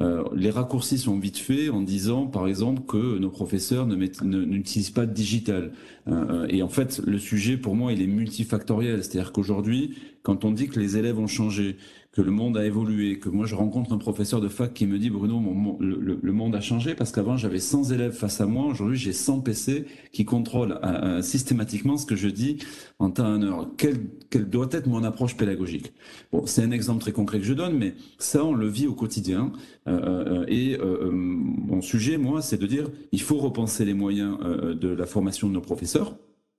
Euh, 0.00 0.24
les 0.34 0.50
raccourcis 0.50 0.98
sont 0.98 1.18
vite 1.18 1.38
faits 1.38 1.70
en 1.70 1.80
disant, 1.80 2.26
par 2.26 2.46
exemple, 2.46 2.82
que 2.86 3.18
nos 3.18 3.30
professeurs 3.30 3.86
n'utilisent 3.86 4.90
pas 4.90 5.06
de 5.06 5.12
digital. 5.12 5.72
Euh, 6.08 6.46
et 6.50 6.62
en 6.62 6.68
fait, 6.68 7.00
le 7.06 7.18
sujet, 7.18 7.56
pour 7.56 7.74
moi, 7.74 7.92
il 7.92 8.02
est 8.02 8.06
multifactoriel. 8.06 9.02
C'est-à-dire 9.02 9.32
qu'aujourd'hui, 9.32 9.94
quand 10.26 10.44
on 10.44 10.50
dit 10.50 10.66
que 10.66 10.80
les 10.80 10.96
élèves 10.96 11.20
ont 11.20 11.28
changé, 11.28 11.76
que 12.10 12.20
le 12.20 12.32
monde 12.32 12.56
a 12.56 12.66
évolué, 12.66 13.20
que 13.20 13.28
moi 13.28 13.46
je 13.46 13.54
rencontre 13.54 13.92
un 13.92 13.98
professeur 13.98 14.40
de 14.40 14.48
fac 14.48 14.74
qui 14.74 14.84
me 14.88 14.98
dit 14.98 15.08
Bruno, 15.08 15.40
le, 15.78 16.32
monde 16.32 16.56
a 16.56 16.60
changé 16.60 16.96
parce 16.96 17.12
qu'avant 17.12 17.36
j'avais 17.36 17.60
100 17.60 17.92
élèves 17.92 18.10
face 18.10 18.40
à 18.40 18.46
moi, 18.46 18.66
aujourd'hui 18.66 18.98
j'ai 18.98 19.12
100 19.12 19.42
PC 19.42 19.84
qui 20.10 20.24
contrôlent 20.24 20.80
euh, 20.82 21.22
systématiquement 21.22 21.96
ce 21.96 22.06
que 22.06 22.16
je 22.16 22.26
dis 22.26 22.58
en 22.98 23.10
temps 23.10 23.26
et 23.26 23.36
en 23.36 23.42
heure. 23.42 23.70
Quelle, 23.76 23.98
quelle 24.28 24.50
doit 24.50 24.66
être 24.72 24.88
mon 24.88 25.04
approche 25.04 25.36
pédagogique? 25.36 25.92
Bon, 26.32 26.44
c'est 26.44 26.64
un 26.64 26.72
exemple 26.72 27.02
très 27.02 27.12
concret 27.12 27.38
que 27.38 27.46
je 27.46 27.54
donne, 27.54 27.78
mais 27.78 27.94
ça 28.18 28.44
on 28.44 28.52
le 28.52 28.66
vit 28.66 28.88
au 28.88 28.94
quotidien. 28.94 29.52
Euh, 29.86 30.42
euh, 30.42 30.44
et 30.48 30.76
euh, 30.80 31.08
mon 31.12 31.82
sujet, 31.82 32.16
moi, 32.16 32.42
c'est 32.42 32.60
de 32.60 32.66
dire 32.66 32.90
il 33.12 33.20
faut 33.20 33.36
repenser 33.36 33.84
les 33.84 33.94
moyens 33.94 34.36
de 34.40 34.88
la 34.88 35.06
formation 35.06 35.46
de 35.46 35.52
nos 35.52 35.60
professeurs 35.60 36.16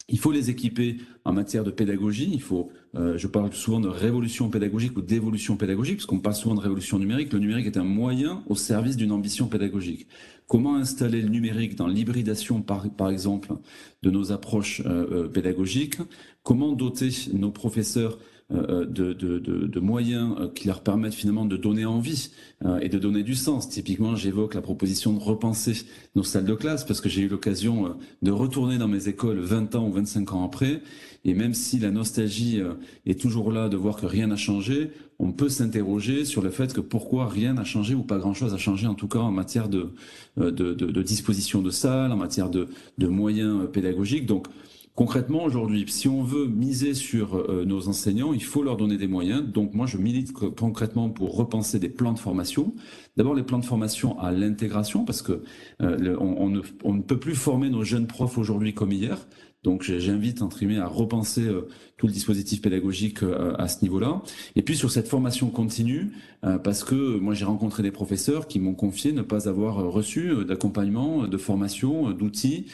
il 0.10 0.20
faut 0.20 0.32
les 0.32 0.50
équiper 0.50 0.98
en 1.26 1.34
matière 1.34 1.64
de 1.64 1.72
pédagogie. 1.72 2.30
Il 2.32 2.42
faut, 2.42 2.72
euh, 2.96 3.18
je 3.18 3.28
parle 3.28 3.54
souvent 3.54 3.80
de 3.80 3.90
révolution 3.90 4.50
pédagogique 4.50 4.98
ou 4.98 5.02
d'évolution 5.02 5.58
pédagogique, 5.58 5.98
parce 5.98 6.06
qu'on 6.06 6.20
parle 6.20 6.36
souvent 6.36 6.56
de 6.56 6.62
révolution 6.62 6.98
numérique. 6.98 7.34
Le 7.34 7.40
numérique 7.40 7.68
est 7.68 7.78
un 7.78 7.84
moyen 7.84 8.44
au 8.48 8.56
service 8.56 8.96
d'une 8.96 9.12
ambition 9.12 9.48
pédagogique. 9.48 10.08
Comment 10.48 10.78
installer 10.78 11.22
le 11.22 11.28
numérique 11.28 11.76
dans 11.76 11.88
l'hybridation, 11.88 12.62
par, 12.62 13.12
exemple, 13.12 13.50
de 14.02 14.10
nos 14.10 14.32
approches 14.32 14.82
euh, 14.86 15.26
euh 15.26 15.28
pédagogiques? 15.28 15.98
Comment 16.42 16.72
doter 16.72 17.10
nos 17.34 17.52
professeurs 17.52 18.18
de, 18.50 19.12
de, 19.14 19.40
de, 19.40 19.80
moyens 19.80 20.36
qui 20.56 20.68
leur 20.68 20.82
permettent 20.82 21.14
finalement 21.14 21.46
de 21.46 21.58
donner 21.58 21.86
envie 21.86 22.32
et 22.82 22.88
de 22.88 22.98
donner 22.98 23.24
du 23.24 23.36
sens. 23.36 23.68
Typiquement, 23.68 24.16
j'évoque 24.16 24.54
la 24.56 24.62
proposition 24.62 25.12
de 25.12 25.20
repenser 25.20 25.74
nos 26.16 26.24
salles 26.24 26.46
de 26.46 26.56
classe 26.56 26.86
parce 26.86 27.02
que 27.02 27.10
j'ai 27.10 27.24
eu 27.24 27.28
l'occasion 27.28 27.98
de 28.22 28.32
retourner 28.32 28.78
dans 28.78 28.88
mes 28.88 29.10
écoles 29.10 29.40
20 29.40 29.76
ans 29.76 29.88
ou 29.88 29.92
25 29.92 30.32
ans 30.32 30.46
après. 30.46 30.82
Et 31.26 31.34
même 31.34 31.54
si 31.54 31.78
la 31.78 31.92
nostalgie 31.92 32.62
est 33.06 33.20
toujours 33.20 33.52
là 33.52 33.68
de 33.68 33.76
voir 33.76 33.98
que 33.98 34.06
rien 34.06 34.28
n'a 34.28 34.38
changé, 34.38 34.92
on 35.20 35.32
peut 35.32 35.50
s'interroger 35.50 36.24
sur 36.24 36.42
le 36.42 36.50
fait 36.50 36.74
que 36.74 36.82
pourquoi 36.82 37.28
rien 37.28 37.54
n'a 37.54 37.64
changé 37.64 37.96
ou 37.96 38.04
pas 38.04 38.18
grand-chose 38.18 38.54
a 38.54 38.58
changé, 38.58 38.88
en 38.88 38.94
tout 38.94 39.08
cas 39.08 39.20
en 39.20 39.32
matière 39.32 39.68
de, 39.68 39.94
de, 40.38 40.52
de, 40.52 40.74
de 40.74 41.02
disposition 41.02 41.62
de 41.62 41.70
salles, 41.70 42.12
en 42.12 42.18
matière 42.18 42.50
de, 42.50 42.68
de 42.98 43.08
moyens 43.08 43.70
pédagogiques. 43.72 44.26
Donc, 44.26 44.48
Concrètement, 44.98 45.44
aujourd'hui, 45.44 45.86
si 45.88 46.08
on 46.08 46.24
veut 46.24 46.48
miser 46.48 46.96
sur 46.96 47.36
euh, 47.36 47.66
nos 47.66 47.88
enseignants, 47.88 48.34
il 48.34 48.44
faut 48.44 48.64
leur 48.64 48.78
donner 48.78 48.98
des 48.98 49.06
moyens. 49.06 49.44
Donc 49.44 49.76
moi, 49.76 49.86
je 49.86 49.98
milite 49.98 50.34
concrètement 50.34 51.12
pour 51.12 51.36
repenser 51.36 51.78
des 51.78 51.88
plans 51.88 52.14
de 52.14 52.18
formation. 52.18 52.74
D'abord, 53.16 53.36
les 53.36 53.44
plans 53.44 53.60
de 53.60 53.66
formation 53.66 54.20
à 54.20 54.32
l'intégration, 54.32 55.06
parce 55.06 55.22
que 55.22 55.44
euh, 55.84 56.18
on, 56.20 56.50
ne, 56.50 56.62
on, 56.84 56.96
ne, 56.96 57.02
peut 57.04 57.20
plus 57.20 57.36
former 57.36 57.70
nos 57.70 57.84
jeunes 57.84 58.08
profs 58.08 58.40
aujourd'hui 58.40 58.74
comme 58.74 58.92
hier. 58.92 59.28
Donc 59.68 59.84
j'invite 59.84 60.42
guillemets 60.60 60.78
à 60.78 60.88
repenser 60.88 61.42
euh, 61.42 61.68
tout 61.98 62.08
le 62.08 62.14
dispositif 62.14 62.62
pédagogique 62.62 63.22
euh, 63.22 63.54
à 63.58 63.68
ce 63.68 63.82
niveau-là. 63.82 64.22
Et 64.56 64.62
puis 64.62 64.78
sur 64.78 64.92
cette 64.92 65.10
formation 65.10 65.50
continue, 65.50 66.14
euh, 66.46 66.58
parce 66.58 66.86
que 66.86 66.96
moi 67.20 67.34
j'ai 67.34 67.44
rencontré 67.44 67.84
des 67.84 67.92
professeurs 67.92 68.48
qui 68.48 68.62
m'ont 68.62 68.76
confié 68.76 69.12
ne 69.12 69.24
pas 69.24 69.50
avoir 69.50 69.76
reçu 69.92 70.46
d'accompagnement, 70.48 71.28
de 71.28 71.38
formation, 71.38 72.12
d'outils 72.12 72.68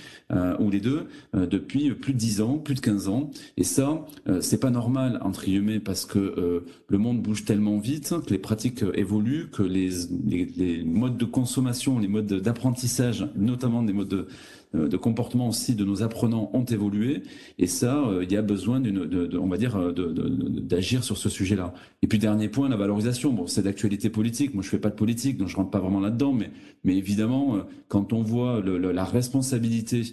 ou 0.60 0.70
les 0.70 0.80
deux 0.80 1.08
depuis 1.34 1.92
plus 1.92 2.14
de 2.14 2.18
10 2.18 2.42
ans, 2.42 2.58
plus 2.58 2.76
de 2.76 2.80
15 2.80 3.08
ans. 3.08 3.32
Et 3.56 3.64
ça, 3.64 4.06
c'est 4.42 4.60
pas 4.60 4.72
normal 4.72 5.20
entre 5.22 5.46
guillemets 5.46 5.80
parce 5.80 6.06
que 6.06 6.64
le 6.88 6.98
monde 6.98 7.22
bouge 7.22 7.46
tellement 7.46 7.78
vite, 7.78 8.16
que 8.26 8.32
les 8.32 8.40
pratiques 8.40 8.84
évoluent, 8.96 9.50
que 9.52 9.62
les, 9.64 9.92
les, 10.26 10.84
modes 10.84 11.18
de 11.18 11.26
consommation, 11.26 12.00
les 12.00 12.08
modes 12.08 12.34
d'apprentissage, 12.34 13.28
notamment 13.36 13.84
des 13.84 13.94
modes 13.94 14.10
de 14.10 14.28
de 14.74 14.98
comportement 14.98 15.48
aussi 15.48 15.76
de 15.76 15.86
nos 15.86 16.04
apprenants 16.04 16.50
ont 16.54 16.64
évolué. 16.66 17.24
Et 17.60 17.68
ça 17.68 18.04
euh, 18.08 18.24
il 18.24 18.32
y 18.32 18.38
a 18.38 18.42
besoin 18.42 18.80
d'une 18.80 19.06
de, 19.06 19.38
on 19.38 19.48
va 19.48 19.58
dire 19.58 19.78
euh, 19.78 19.92
d'agir 19.92 21.04
sur 21.04 21.18
ce 21.18 21.30
sujet-là. 21.30 21.74
Et 22.02 22.08
puis 22.08 22.20
dernier 22.20 22.50
point 22.50 22.70
la 22.70 22.76
valorisation. 22.76 23.32
Bon 23.32 23.48
c'est 23.48 23.64
d'actualité 23.64 24.10
politique. 24.10 24.54
Moi 24.54 24.64
je 24.64 24.70
fais 24.70 24.80
pas 24.80 24.90
de 24.90 24.96
politique 24.96 25.38
donc 25.38 25.48
je 25.48 25.56
rentre 25.56 25.70
pas 25.70 25.80
vraiment 25.80 26.00
là-dedans. 26.00 26.34
Mais 26.34 26.52
mais 26.84 26.98
évidemment 26.98 27.60
quand 27.88 28.14
on 28.14 28.24
voit 28.24 28.62
la 28.62 29.06
responsabilité 29.06 30.04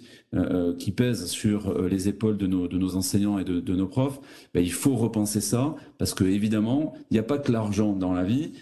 qui 0.77 0.91
pèse 0.91 1.25
sur 1.25 1.87
les 1.87 2.07
épaules 2.07 2.37
de 2.37 2.47
nos 2.47 2.67
de 2.67 2.77
nos 2.77 2.95
enseignants 2.95 3.39
et 3.39 3.43
de, 3.43 3.59
de 3.59 3.75
nos 3.75 3.87
profs 3.87 4.19
ben, 4.53 4.61
il 4.61 4.71
faut 4.71 4.95
repenser 4.95 5.41
ça 5.41 5.75
parce 6.01 6.15
que 6.15 6.23
évidemment 6.23 6.93
il 7.11 7.13
n'y 7.13 7.19
a 7.19 7.23
pas 7.23 7.37
que 7.37 7.51
l'argent 7.51 7.93
dans 7.93 8.11
la 8.11 8.23
vie 8.23 8.53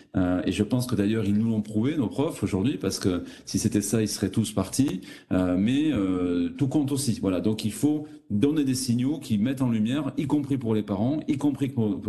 et 0.46 0.51
je 0.51 0.63
pense 0.63 0.88
que 0.88 0.96
d'ailleurs 0.96 1.24
ils 1.24 1.38
nous 1.38 1.50
l'ont 1.50 1.62
prouvé 1.62 1.96
nos 1.96 2.08
profs 2.08 2.43
aujourd'hui 2.43 2.77
parce 2.77 3.00
que 3.00 3.24
si 3.46 3.60
c'était 3.60 3.79
ça 3.79 4.01
ils 4.01 4.10
seraient 4.10 4.29
tous 4.29 4.51
partis 4.51 5.00
mais 5.31 5.91
euh, 5.93 6.50
tout 6.58 6.67
compte 6.67 6.91
aussi. 6.91 7.19
Voilà, 7.22 7.39
donc 7.39 7.63
il 7.65 7.72
faut 7.72 8.08
donner 8.29 8.63
des 8.63 8.75
signaux 8.75 9.17
qui 9.17 9.38
mettent 9.39 9.62
en 9.62 9.71
lumière, 9.71 10.12
y 10.17 10.27
compris 10.27 10.57
pour 10.57 10.75
les 10.75 10.83
parents, 10.83 11.19
y 11.27 11.38
compris 11.38 11.67
pour, 11.69 12.00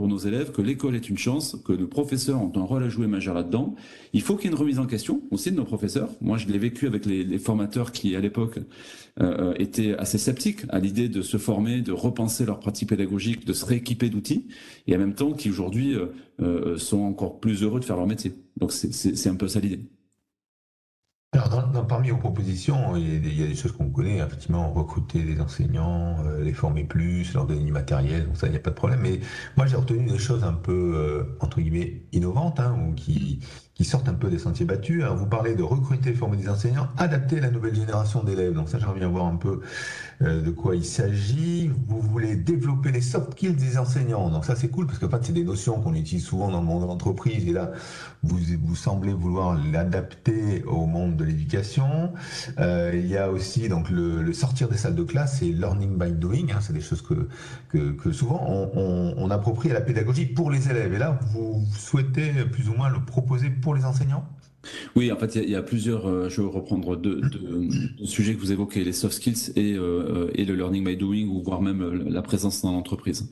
nos 0.00 0.18
élèves, 0.18 0.50
que 0.50 0.60
l'école 0.60 0.96
est 0.96 1.08
une 1.08 1.18
chance, 1.18 1.56
que 1.64 1.72
nos 1.72 1.86
professeurs 1.86 2.42
ont 2.42 2.52
un 2.56 2.62
rôle 2.62 2.82
à 2.82 2.88
jouer 2.88 3.06
majeur 3.06 3.34
là-dedans. 3.34 3.76
Il 4.12 4.22
faut 4.22 4.36
qu'il 4.36 4.46
y 4.46 4.48
ait 4.48 4.56
une 4.56 4.60
remise 4.60 4.80
en 4.80 4.86
question 4.86 5.22
aussi 5.30 5.52
de 5.52 5.56
nos 5.56 5.64
professeurs. 5.64 6.10
Moi, 6.20 6.36
je 6.36 6.48
l'ai 6.48 6.58
vécu 6.58 6.86
avec 6.86 7.06
les, 7.06 7.38
formateurs 7.38 7.92
qui, 7.92 8.16
à 8.16 8.20
l'époque, 8.20 8.58
euh, 9.20 9.54
étaient 9.58 9.94
assez 9.96 10.18
sceptiques 10.18 10.62
à 10.68 10.80
l'idée 10.80 11.08
de 11.08 11.22
se 11.22 11.36
former, 11.36 11.80
de 11.80 11.92
repenser 11.92 12.44
leur 12.44 12.58
pratique 12.58 12.88
pédagogique, 12.88 13.46
de 13.46 13.52
se 13.52 13.64
rééquiper 13.64 14.10
d'outils, 14.10 14.48
et 14.88 14.96
en 14.96 14.98
même 14.98 15.14
temps 15.14 15.32
qui 15.32 15.48
aujourd'hui 15.48 15.94
euh, 16.40 16.76
sont 16.76 17.00
encore 17.00 17.38
plus 17.38 17.62
heureux 17.62 17.78
de 17.78 17.84
faire 17.84 17.96
leur 17.96 18.06
métier. 18.06 18.32
Donc 18.56 18.72
c'est 18.72 19.28
un 19.28 19.36
peu 19.36 19.46
ça 19.46 19.60
l'idée. 19.60 19.80
Alors, 21.32 21.50
dans, 21.50 21.84
parmi 21.84 22.08
vos 22.08 22.16
propositions, 22.16 22.96
il 22.96 23.38
y 23.38 23.42
a, 23.42 23.46
des 23.46 23.54
choses 23.54 23.72
qu'on 23.72 23.90
connaît, 23.90 24.16
effectivement, 24.16 24.72
recruter 24.72 25.22
des 25.22 25.40
enseignants, 25.42 26.16
euh, 26.24 26.42
les 26.42 26.54
former 26.54 26.84
plus, 26.84 27.34
leur 27.34 27.46
donner 27.46 27.62
du 27.64 27.70
matériel, 27.72 28.26
donc 28.26 28.36
ça, 28.38 28.46
il 28.46 28.50
n'y 28.50 28.56
a 28.56 28.60
pas 28.60 28.70
de 28.70 28.74
problème. 28.74 29.00
Mais 29.02 29.20
moi, 29.56 29.66
j'ai 29.66 29.76
retenu 29.76 30.06
des 30.06 30.18
choses 30.18 30.42
un 30.42 30.54
peu, 30.54 30.92
euh, 30.96 31.36
entre 31.40 31.60
guillemets, 31.60 32.06
innovantes, 32.12 32.60
hein, 32.60 32.74
ou 32.80 32.94
qui, 32.94 33.40
qui 33.78 33.84
sortent 33.84 34.08
un 34.08 34.14
peu 34.14 34.28
des 34.28 34.38
sentiers 34.38 34.66
battus. 34.66 35.04
Vous 35.04 35.26
parlez 35.26 35.54
de 35.54 35.62
recruter, 35.62 36.12
former 36.12 36.36
des 36.36 36.48
enseignants, 36.48 36.88
adapter 36.96 37.38
la 37.38 37.48
nouvelle 37.48 37.76
génération 37.76 38.24
d'élèves. 38.24 38.52
Donc 38.52 38.68
ça, 38.68 38.80
j'aimerais 38.80 38.98
bien 38.98 39.08
voir 39.08 39.26
un 39.26 39.36
peu 39.36 39.60
euh, 40.20 40.42
de 40.42 40.50
quoi 40.50 40.74
il 40.74 40.84
s'agit. 40.84 41.70
Vous 41.86 42.00
voulez 42.00 42.34
développer 42.34 42.90
les 42.90 43.00
soft 43.00 43.34
skills 43.34 43.54
des 43.54 43.78
enseignants. 43.78 44.30
Donc 44.30 44.44
ça, 44.44 44.56
c'est 44.56 44.66
cool 44.66 44.86
parce 44.86 44.98
que 44.98 45.06
en 45.06 45.10
fait, 45.10 45.20
c'est 45.22 45.32
des 45.32 45.44
notions 45.44 45.80
qu'on 45.80 45.94
utilise 45.94 46.24
souvent 46.24 46.50
dans 46.50 46.58
le 46.58 46.66
monde 46.66 46.82
de 46.82 46.88
l'entreprise. 46.88 47.46
Et 47.46 47.52
là, 47.52 47.70
vous, 48.24 48.40
vous 48.64 48.74
semblez 48.74 49.12
vouloir 49.12 49.56
l'adapter 49.72 50.64
au 50.64 50.86
monde 50.86 51.16
de 51.16 51.22
l'éducation. 51.22 52.12
Euh, 52.58 52.90
il 52.92 53.06
y 53.06 53.16
a 53.16 53.30
aussi 53.30 53.68
donc 53.68 53.90
le, 53.90 54.32
sortir 54.32 54.68
des 54.68 54.76
salles 54.76 54.96
de 54.96 55.04
classe 55.04 55.40
et 55.42 55.52
learning 55.52 55.96
by 55.96 56.10
doing. 56.10 56.46
Hein, 56.52 56.58
c'est 56.60 56.72
des 56.72 56.80
choses 56.80 57.02
que, 57.02 57.28
que, 57.68 57.92
que 57.92 58.10
souvent 58.10 58.44
on, 58.48 58.70
on, 58.74 59.14
on, 59.18 59.30
approprie 59.30 59.70
à 59.70 59.74
la 59.74 59.82
pédagogie 59.82 60.26
pour 60.26 60.50
les 60.50 60.68
élèves. 60.68 60.92
Et 60.94 60.98
là, 60.98 61.16
vous 61.30 61.64
souhaitez 61.76 62.32
plus 62.50 62.68
ou 62.68 62.74
moins 62.74 62.88
le 62.88 62.98
proposer 63.04 63.50
pour 63.50 63.67
les 63.74 63.84
enseignants? 63.84 64.24
Oui, 64.96 65.12
en 65.12 65.16
fait, 65.16 65.36
il 65.36 65.50
y, 65.50 65.56
a 65.56 65.62
plusieurs. 65.62 66.06
Euh, 66.06 66.28
je 66.28 66.42
vais 66.42 66.48
reprendre 66.48 66.96
deux, 66.96 67.20
sujets 68.04 68.34
que 68.34 68.40
vous 68.40 68.52
évoquez 68.52 68.84
les 68.84 68.92
soft 68.92 69.14
skills 69.14 69.52
et, 69.56 69.74
euh, 69.74 70.30
et 70.34 70.44
le 70.44 70.54
learning 70.54 70.84
by 70.84 70.96
doing, 70.96 71.26
ou 71.28 71.40
voire 71.42 71.62
même 71.62 71.82
euh, 71.82 72.04
la 72.08 72.22
présence 72.22 72.62
dans 72.62 72.72
l'entreprise. 72.72 73.30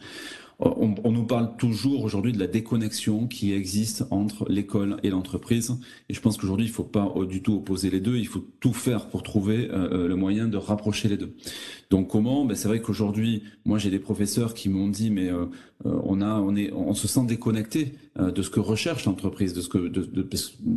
On, 0.58 0.94
on, 1.04 1.12
nous 1.12 1.26
parle 1.26 1.54
toujours 1.58 2.02
aujourd'hui 2.02 2.32
de 2.32 2.38
la 2.38 2.46
déconnexion 2.46 3.26
qui 3.26 3.52
existe 3.52 4.06
entre 4.10 4.46
l'école 4.48 4.96
et 5.02 5.10
l'entreprise. 5.10 5.78
Et 6.08 6.14
je 6.14 6.20
pense 6.22 6.38
qu'aujourd'hui, 6.38 6.64
il 6.64 6.70
ne 6.70 6.74
faut 6.74 6.82
pas 6.82 7.12
du 7.28 7.42
tout 7.42 7.56
opposer 7.56 7.90
les 7.90 8.00
deux. 8.00 8.16
Il 8.16 8.26
faut 8.26 8.42
tout 8.60 8.72
faire 8.72 9.08
pour 9.08 9.22
trouver 9.22 9.68
le 9.68 10.14
moyen 10.14 10.48
de 10.48 10.56
rapprocher 10.56 11.08
les 11.08 11.18
deux. 11.18 11.36
Donc 11.90 12.08
comment? 12.08 12.46
Ben, 12.46 12.54
C'est 12.54 12.68
vrai 12.68 12.80
qu'aujourd'hui, 12.80 13.42
moi 13.66 13.76
j'ai 13.76 13.90
des 13.90 13.98
professeurs 13.98 14.54
qui 14.54 14.70
m'ont 14.70 14.88
dit, 14.88 15.10
mais 15.10 15.30
on, 15.85 16.21
a, 16.21 16.40
on, 16.40 16.56
est, 16.56 16.73
on 16.73 16.95
se 16.95 17.06
sent 17.06 17.26
déconnecté 17.26 17.95
euh, 18.18 18.30
de 18.30 18.42
ce 18.42 18.49
que 18.49 18.61
recherche 18.61 19.04
l'entreprise, 19.04 19.52
de 19.52 19.61
ce 19.61 19.68
que, 19.68 19.78
de, 19.78 20.02
de, 20.02 20.26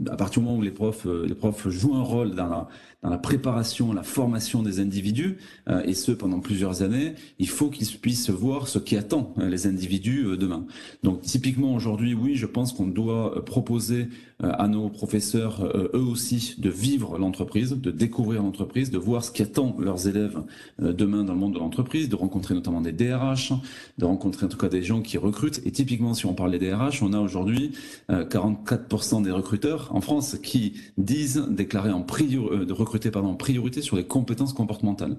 à 0.09 0.17
partir 0.17 0.41
du 0.41 0.47
moment 0.47 0.59
où 0.59 0.61
les 0.61 0.71
profs, 0.71 1.05
euh, 1.05 1.25
les 1.25 1.35
profs 1.35 1.69
jouent 1.69 1.95
un 1.95 2.03
rôle 2.03 2.35
dans 2.35 2.47
la, 2.47 2.67
dans 3.01 3.09
la 3.09 3.17
préparation, 3.17 3.93
la 3.93 4.03
formation 4.03 4.61
des 4.61 4.79
individus, 4.79 5.37
euh, 5.69 5.81
et 5.85 5.93
ce 5.93 6.11
pendant 6.11 6.39
plusieurs 6.41 6.81
années, 6.81 7.13
il 7.39 7.47
faut 7.47 7.69
qu'ils 7.69 7.87
puissent 7.97 8.29
voir 8.29 8.67
ce 8.67 8.77
qui 8.77 8.97
attend 8.97 9.33
les 9.37 9.67
individus 9.67 10.37
demain. 10.37 10.65
Donc 11.03 11.21
typiquement 11.21 11.73
aujourd'hui, 11.73 12.13
oui, 12.13 12.35
je 12.35 12.45
pense 12.45 12.73
qu'on 12.73 12.87
doit 12.87 13.45
proposer 13.45 14.09
à 14.41 14.67
nos 14.67 14.89
professeurs, 14.89 15.65
eux 15.93 15.99
aussi, 15.99 16.55
de 16.59 16.69
vivre 16.69 17.17
l'entreprise, 17.17 17.71
de 17.71 17.91
découvrir 17.91 18.41
l'entreprise, 18.41 18.89
de 18.89 18.97
voir 18.97 19.23
ce 19.23 19.31
qui 19.31 19.41
attend 19.41 19.75
leurs 19.79 20.07
élèves 20.07 20.41
demain 20.79 21.23
dans 21.23 21.33
le 21.33 21.39
monde 21.39 21.53
de 21.53 21.59
l'entreprise, 21.59 22.07
de 22.07 22.15
rencontrer 22.15 22.53
notamment 22.53 22.81
des 22.81 22.93
DRH, 22.93 23.53
de 23.97 24.05
rencontrer 24.05 24.45
en 24.45 24.49
tout 24.49 24.57
cas 24.57 24.69
des 24.69 24.83
gens 24.83 25.01
qui 25.01 25.17
recrutent. 25.17 25.61
Et 25.65 25.71
typiquement, 25.71 26.13
si 26.13 26.25
on 26.25 26.33
parle 26.33 26.51
des 26.51 26.59
DRH, 26.59 27.03
on 27.03 27.13
a 27.13 27.19
aujourd'hui 27.19 27.71
44% 28.09 29.19
euh, 29.19 29.23
des 29.23 29.31
recruteurs 29.31 29.89
en 29.93 30.01
France 30.01 30.37
qui 30.41 30.73
disent 30.97 31.45
déclarer 31.49 31.91
en 31.91 32.01
priorité, 32.01 32.55
euh, 32.55 32.65
de 32.65 32.73
recruter 32.73 33.11
pardon, 33.11 33.35
priorité 33.35 33.81
sur 33.81 33.95
les 33.95 34.03
compétences 34.03 34.53
comportementales. 34.53 35.17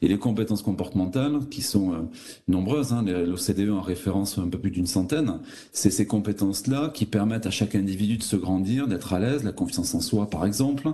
Et 0.00 0.08
les 0.08 0.18
compétences 0.18 0.62
comportementales, 0.62 1.40
qui 1.50 1.62
sont 1.62 1.92
euh, 1.92 1.96
nombreuses, 2.48 2.92
hein, 2.92 3.02
l'OCDE 3.02 3.70
en 3.70 3.80
référence 3.80 4.38
un 4.38 4.48
peu 4.48 4.58
plus 4.58 4.70
d'une 4.70 4.86
centaine, 4.86 5.40
c'est 5.72 5.90
ces 5.90 6.06
compétences-là 6.06 6.90
qui 6.92 7.06
permettent 7.06 7.46
à 7.46 7.50
chaque 7.50 7.74
individu 7.74 8.16
de 8.16 8.22
se 8.22 8.36
grandir, 8.36 8.61
d'être 8.62 9.12
à 9.12 9.18
l'aise, 9.18 9.44
la 9.44 9.52
confiance 9.52 9.94
en 9.94 10.00
soi 10.00 10.30
par 10.30 10.46
exemple, 10.46 10.92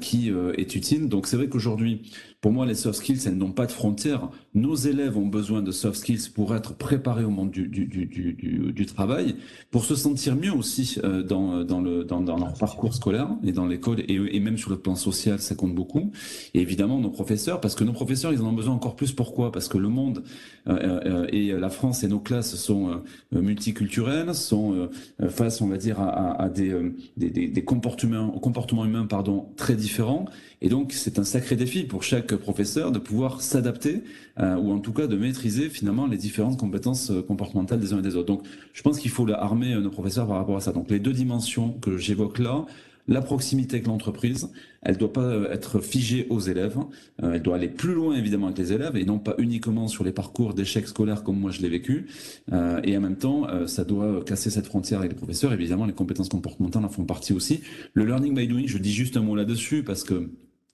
qui 0.00 0.30
est 0.30 0.74
utile. 0.74 1.08
Donc 1.08 1.26
c'est 1.26 1.36
vrai 1.36 1.48
qu'aujourd'hui, 1.48 2.02
pour 2.42 2.50
moi, 2.50 2.66
les 2.66 2.74
soft 2.74 2.98
skills, 2.98 3.20
elles 3.26 3.36
n'ont 3.36 3.52
pas 3.52 3.66
de 3.66 3.72
frontières. 3.72 4.28
Nos 4.52 4.74
élèves 4.74 5.16
ont 5.16 5.28
besoin 5.28 5.62
de 5.62 5.70
soft 5.70 6.00
skills 6.00 6.28
pour 6.34 6.56
être 6.56 6.74
préparés 6.74 7.22
au 7.22 7.30
monde 7.30 7.52
du, 7.52 7.68
du, 7.68 7.86
du, 7.86 8.72
du, 8.72 8.86
travail, 8.86 9.36
pour 9.70 9.84
se 9.84 9.94
sentir 9.94 10.34
mieux 10.34 10.52
aussi 10.52 10.98
euh, 11.04 11.22
dans, 11.22 11.62
dans, 11.62 11.80
le, 11.80 12.02
dans, 12.02 12.20
leur 12.20 12.54
parcours 12.54 12.94
scolaire 12.94 13.28
et 13.44 13.52
dans 13.52 13.64
l'école, 13.64 14.00
et, 14.00 14.14
et, 14.14 14.40
même 14.40 14.58
sur 14.58 14.70
le 14.70 14.76
plan 14.76 14.96
social, 14.96 15.38
ça 15.38 15.54
compte 15.54 15.72
beaucoup. 15.72 16.10
Et 16.52 16.60
évidemment, 16.60 16.98
nos 16.98 17.10
professeurs, 17.10 17.60
parce 17.60 17.76
que 17.76 17.84
nos 17.84 17.92
professeurs, 17.92 18.32
ils 18.32 18.42
en 18.42 18.46
ont 18.46 18.52
besoin 18.52 18.74
encore 18.74 18.96
plus. 18.96 19.12
Pourquoi? 19.12 19.52
Parce 19.52 19.68
que 19.68 19.78
le 19.78 19.88
monde 19.88 20.24
euh, 20.66 21.00
euh, 21.06 21.26
et 21.30 21.52
la 21.52 21.70
France 21.70 22.02
et 22.02 22.08
nos 22.08 22.18
classes 22.18 22.56
sont 22.56 23.02
multiculturelles, 23.30 24.34
sont 24.34 24.90
face, 25.28 25.60
on 25.60 25.68
va 25.68 25.76
dire, 25.76 26.00
à, 26.00 26.42
à, 26.42 26.48
des, 26.48 26.74
des, 27.16 27.30
des 27.30 27.64
comportements, 27.64 28.30
comportements 28.40 28.84
humains 28.84 29.06
pardon, 29.06 29.46
très 29.56 29.76
différents. 29.76 30.24
Et 30.60 30.68
donc, 30.68 30.92
c'est 30.92 31.20
un 31.20 31.24
sacré 31.24 31.54
défi 31.56 31.84
pour 31.84 32.02
chaque 32.02 32.31
professeur 32.36 32.92
de 32.92 32.98
pouvoir 32.98 33.40
s'adapter 33.40 34.02
euh, 34.38 34.56
ou 34.56 34.72
en 34.72 34.78
tout 34.78 34.92
cas 34.92 35.06
de 35.06 35.16
maîtriser 35.16 35.68
finalement 35.68 36.06
les 36.06 36.16
différentes 36.16 36.58
compétences 36.58 37.10
euh, 37.10 37.22
comportementales 37.22 37.80
des 37.80 37.92
uns 37.92 37.98
et 37.98 38.02
des 38.02 38.16
autres. 38.16 38.26
Donc, 38.26 38.42
je 38.72 38.82
pense 38.82 38.98
qu'il 38.98 39.10
faut 39.10 39.28
armer 39.30 39.74
euh, 39.74 39.80
nos 39.80 39.90
professeurs 39.90 40.26
par 40.26 40.36
rapport 40.36 40.56
à 40.56 40.60
ça. 40.60 40.72
Donc, 40.72 40.90
les 40.90 40.98
deux 40.98 41.12
dimensions 41.12 41.72
que 41.80 41.96
j'évoque 41.96 42.38
là, 42.38 42.66
la 43.08 43.20
proximité 43.20 43.76
avec 43.76 43.88
l'entreprise, 43.88 44.50
elle 44.82 44.96
doit 44.96 45.12
pas 45.12 45.34
être 45.50 45.80
figée 45.80 46.26
aux 46.30 46.38
élèves, 46.38 46.78
euh, 47.22 47.32
elle 47.34 47.42
doit 47.42 47.56
aller 47.56 47.68
plus 47.68 47.94
loin 47.94 48.14
évidemment 48.14 48.46
avec 48.46 48.58
les 48.58 48.72
élèves 48.72 48.96
et 48.96 49.04
non 49.04 49.18
pas 49.18 49.34
uniquement 49.38 49.88
sur 49.88 50.04
les 50.04 50.12
parcours 50.12 50.54
d'échecs 50.54 50.86
scolaires 50.86 51.24
comme 51.24 51.38
moi 51.38 51.50
je 51.50 51.62
l'ai 51.62 51.68
vécu. 51.68 52.06
Euh, 52.52 52.80
et 52.84 52.96
en 52.96 53.00
même 53.00 53.16
temps, 53.16 53.48
euh, 53.48 53.66
ça 53.66 53.84
doit 53.84 54.22
casser 54.24 54.50
cette 54.50 54.66
frontière 54.66 55.00
avec 55.00 55.12
les 55.12 55.16
professeurs. 55.16 55.52
Évidemment, 55.52 55.86
les 55.86 55.92
compétences 55.92 56.28
comportementales 56.28 56.84
en 56.84 56.88
font 56.88 57.04
partie 57.04 57.32
aussi. 57.32 57.60
Le 57.94 58.04
learning 58.04 58.34
by 58.34 58.46
doing, 58.46 58.66
je 58.66 58.78
dis 58.78 58.92
juste 58.92 59.16
un 59.16 59.22
mot 59.22 59.34
là-dessus 59.34 59.82
parce 59.82 60.04
que 60.04 60.30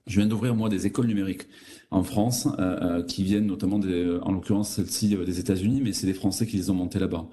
je 0.08 0.18
viens 0.18 0.26
d'ouvrir 0.26 0.56
moi 0.56 0.68
des 0.68 0.86
écoles 0.86 1.06
numériques 1.06 1.46
en 1.90 2.02
France 2.02 2.48
qui 3.06 3.22
viennent 3.22 3.46
notamment, 3.46 3.78
des, 3.78 4.18
en 4.22 4.32
l'occurrence 4.32 4.70
celle-ci 4.70 5.16
des 5.16 5.38
États-Unis, 5.38 5.80
mais 5.82 5.92
c'est 5.92 6.06
des 6.06 6.14
Français 6.14 6.46
qui 6.46 6.56
les 6.56 6.68
ont 6.70 6.74
montées 6.74 6.98
là-bas. 6.98 7.28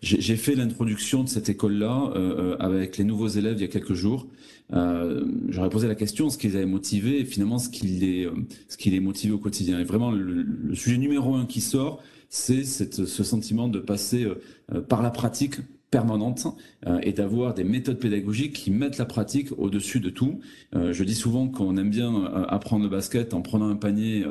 J'ai 0.00 0.36
fait 0.36 0.54
l'introduction 0.54 1.24
de 1.24 1.28
cette 1.28 1.48
école-là 1.48 2.12
euh, 2.14 2.56
avec 2.60 2.98
les 2.98 3.04
nouveaux 3.04 3.26
élèves 3.26 3.56
il 3.58 3.62
y 3.62 3.64
a 3.64 3.68
quelques 3.68 3.94
jours. 3.94 4.28
Euh, 4.72 5.24
J'aurais 5.48 5.70
posé 5.70 5.88
la 5.88 5.96
question 5.96 6.30
ce 6.30 6.38
qui 6.38 6.46
les 6.46 6.54
avait 6.54 6.66
motivés 6.66 7.18
et 7.20 7.24
finalement 7.24 7.58
ce 7.58 7.68
qui 7.68 7.86
les, 7.86 8.26
euh, 8.26 8.30
ce 8.68 8.76
qui 8.76 8.90
les 8.90 9.00
motive 9.00 9.34
au 9.34 9.38
quotidien. 9.38 9.80
Et 9.80 9.84
vraiment, 9.84 10.12
le, 10.12 10.42
le 10.42 10.74
sujet 10.76 10.98
numéro 10.98 11.34
un 11.34 11.46
qui 11.46 11.60
sort, 11.60 12.00
c'est 12.28 12.62
ce 12.62 13.24
sentiment 13.24 13.66
de 13.66 13.80
passer 13.80 14.24
euh, 14.72 14.80
par 14.80 15.02
la 15.02 15.10
pratique 15.10 15.56
permanente 15.90 16.46
euh, 16.86 16.98
et 17.02 17.12
d'avoir 17.12 17.54
des 17.54 17.64
méthodes 17.64 17.98
pédagogiques 17.98 18.52
qui 18.52 18.70
mettent 18.70 18.98
la 18.98 19.04
pratique 19.04 19.48
au-dessus 19.56 20.00
de 20.00 20.10
tout. 20.10 20.40
Euh, 20.74 20.92
je 20.92 21.02
dis 21.04 21.14
souvent 21.14 21.48
qu'on 21.48 21.76
aime 21.76 21.90
bien 21.90 22.14
euh, 22.14 22.44
apprendre 22.48 22.84
le 22.84 22.90
basket 22.90 23.32
en 23.32 23.40
prenant 23.40 23.68
un 23.68 23.76
panier 23.76 24.24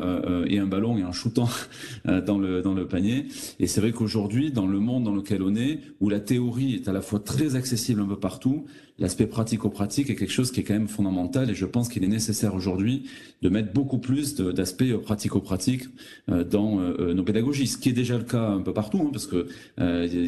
et 0.47 0.59
un 0.59 0.67
ballon 0.67 0.97
et 0.97 1.03
en 1.03 1.11
shootant 1.11 1.49
dans 2.05 2.37
le 2.37 2.61
dans 2.61 2.73
le 2.73 2.87
panier. 2.87 3.25
Et 3.59 3.67
c'est 3.67 3.81
vrai 3.81 3.91
qu'aujourd'hui, 3.91 4.51
dans 4.51 4.67
le 4.67 4.79
monde 4.79 5.03
dans 5.03 5.15
lequel 5.15 5.41
on 5.41 5.55
est, 5.55 5.79
où 5.99 6.09
la 6.09 6.19
théorie 6.19 6.75
est 6.75 6.87
à 6.87 6.91
la 6.91 7.01
fois 7.01 7.19
très 7.19 7.55
accessible 7.55 8.01
un 8.01 8.07
peu 8.07 8.19
partout, 8.19 8.65
l'aspect 8.99 9.27
pratico-pratique 9.27 10.09
est 10.09 10.15
quelque 10.15 10.31
chose 10.31 10.51
qui 10.51 10.61
est 10.61 10.63
quand 10.63 10.73
même 10.73 10.87
fondamental 10.87 11.49
et 11.49 11.55
je 11.55 11.65
pense 11.65 11.89
qu'il 11.89 12.03
est 12.03 12.09
nécessaire 12.09 12.55
aujourd'hui 12.55 13.03
de 13.41 13.49
mettre 13.49 13.71
beaucoup 13.73 13.99
plus 13.99 14.35
d'aspects 14.35 14.95
pratico-pratiques 15.03 15.85
dans 16.27 16.79
nos 16.79 17.23
pédagogies, 17.23 17.67
ce 17.67 17.77
qui 17.77 17.89
est 17.89 17.93
déjà 17.93 18.17
le 18.17 18.23
cas 18.23 18.49
un 18.49 18.61
peu 18.61 18.73
partout, 18.73 18.99
hein, 18.99 19.09
parce 19.11 19.27
que 19.27 19.47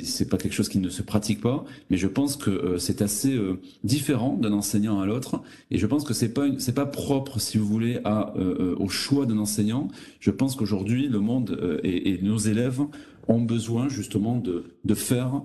c'est 0.03 0.29
pas 0.29 0.37
quelque 0.37 0.53
chose 0.53 0.69
qui 0.69 0.79
ne 0.79 0.89
se 0.89 1.01
pratique 1.01 1.18
pas, 1.41 1.65
mais 1.89 1.97
je 1.97 2.07
pense 2.07 2.35
que 2.35 2.49
euh, 2.49 2.77
c'est 2.77 3.01
assez 3.01 3.35
euh, 3.35 3.59
différent 3.83 4.35
d'un 4.35 4.53
enseignant 4.53 4.99
à 4.99 5.05
l'autre, 5.05 5.41
et 5.71 5.77
je 5.77 5.85
pense 5.85 6.03
que 6.03 6.13
c'est 6.13 6.33
pas 6.33 6.47
c'est 6.57 6.73
pas 6.73 6.85
propre, 6.85 7.39
si 7.39 7.57
vous 7.57 7.65
voulez, 7.65 7.99
à 8.03 8.33
euh, 8.37 8.75
au 8.77 8.89
choix 8.89 9.25
d'un 9.25 9.37
enseignant. 9.37 9.87
Je 10.19 10.31
pense 10.31 10.55
qu'aujourd'hui, 10.55 11.07
le 11.07 11.19
monde 11.19 11.79
et, 11.83 12.19
nos 12.21 12.37
élèves 12.37 12.81
ont 13.27 13.41
besoin 13.41 13.89
justement 13.89 14.37
de 14.37 14.75
de 14.83 14.93
faire 14.95 15.43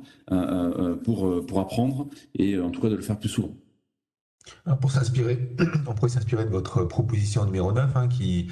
pour 1.05 1.47
pour 1.47 1.61
apprendre 1.61 2.09
et 2.35 2.59
en 2.59 2.71
tout 2.71 2.81
cas 2.81 2.89
de 2.89 2.97
le 2.97 3.03
faire 3.03 3.19
plus 3.19 3.29
souvent. 3.29 3.55
pour 4.81 4.91
s'inspirer, 4.91 5.55
on 5.87 5.95
pourrait 5.95 6.11
s'inspirer 6.11 6.45
de 6.45 6.51
votre 6.51 6.85
proposition 6.85 7.45
numéro 7.45 7.73
9 7.73 7.97
hein, 7.97 8.09
qui 8.09 8.49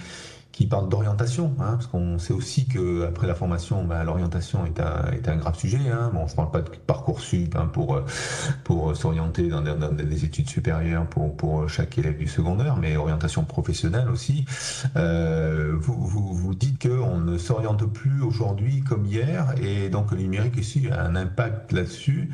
qui 0.53 0.67
parle 0.67 0.89
d'orientation, 0.89 1.55
hein, 1.59 1.73
parce 1.73 1.87
qu'on 1.87 2.19
sait 2.19 2.35
aussi 2.35 2.67
que 2.67 3.07
après 3.07 3.27
la 3.27 3.35
formation, 3.35 3.85
bah, 3.85 4.05
l'orientation 4.05 4.67
est 4.67 4.79
un, 4.81 5.11
est 5.13 5.27
un 5.29 5.37
grave 5.37 5.57
sujet. 5.57 5.81
Hein. 5.91 6.11
Bon, 6.13 6.27
je 6.27 6.37
parle 6.37 6.51
pas 6.51 6.61
de 6.61 6.69
parcours 6.87 7.21
sup 7.21 7.57
hein, 7.57 7.67
pour 7.73 8.01
pour 8.63 8.95
s'orienter 8.95 9.49
dans, 9.49 9.63
dans, 9.63 9.93
des 9.93 10.25
études 10.25 10.49
supérieures 10.49 11.07
pour 11.07 11.37
pour 11.37 11.69
chaque 11.69 11.97
élève 11.99 12.19
du 12.19 12.29
secondaire, 12.29 12.77
mais 12.77 12.97
orientation 12.97 13.45
professionnelle 13.45 14.09
aussi. 14.11 14.45
Euh, 14.97 15.75
vous, 15.79 15.95
vous, 15.95 16.35
vous 16.35 16.55
dites 16.55 16.79
que 16.79 16.89
on 16.89 17.19
ne 17.19 17.39
s'oriente 17.39 17.87
plus 17.87 18.23
aujourd'hui 18.23 18.83
comme 18.83 19.07
hier, 19.07 19.55
et 19.63 19.89
donc 19.89 20.11
le 20.13 20.19
numérique 20.19 20.59
aussi 20.59 20.89
a 20.91 21.03
un 21.03 21.17
impact 21.17 21.73
là-dessus, 21.73 22.31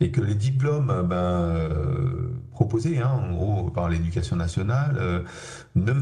et 0.00 0.10
que 0.10 0.20
les 0.22 0.34
diplômes 0.34 1.06
ben, 1.08 1.16
euh, 1.16 2.30
proposés, 2.58 2.98
hein, 2.98 3.12
en 3.22 3.32
gros 3.34 3.70
par 3.70 3.88
l'éducation 3.88 4.34
nationale, 4.34 4.96
euh, 4.98 5.22
ne 5.76 5.92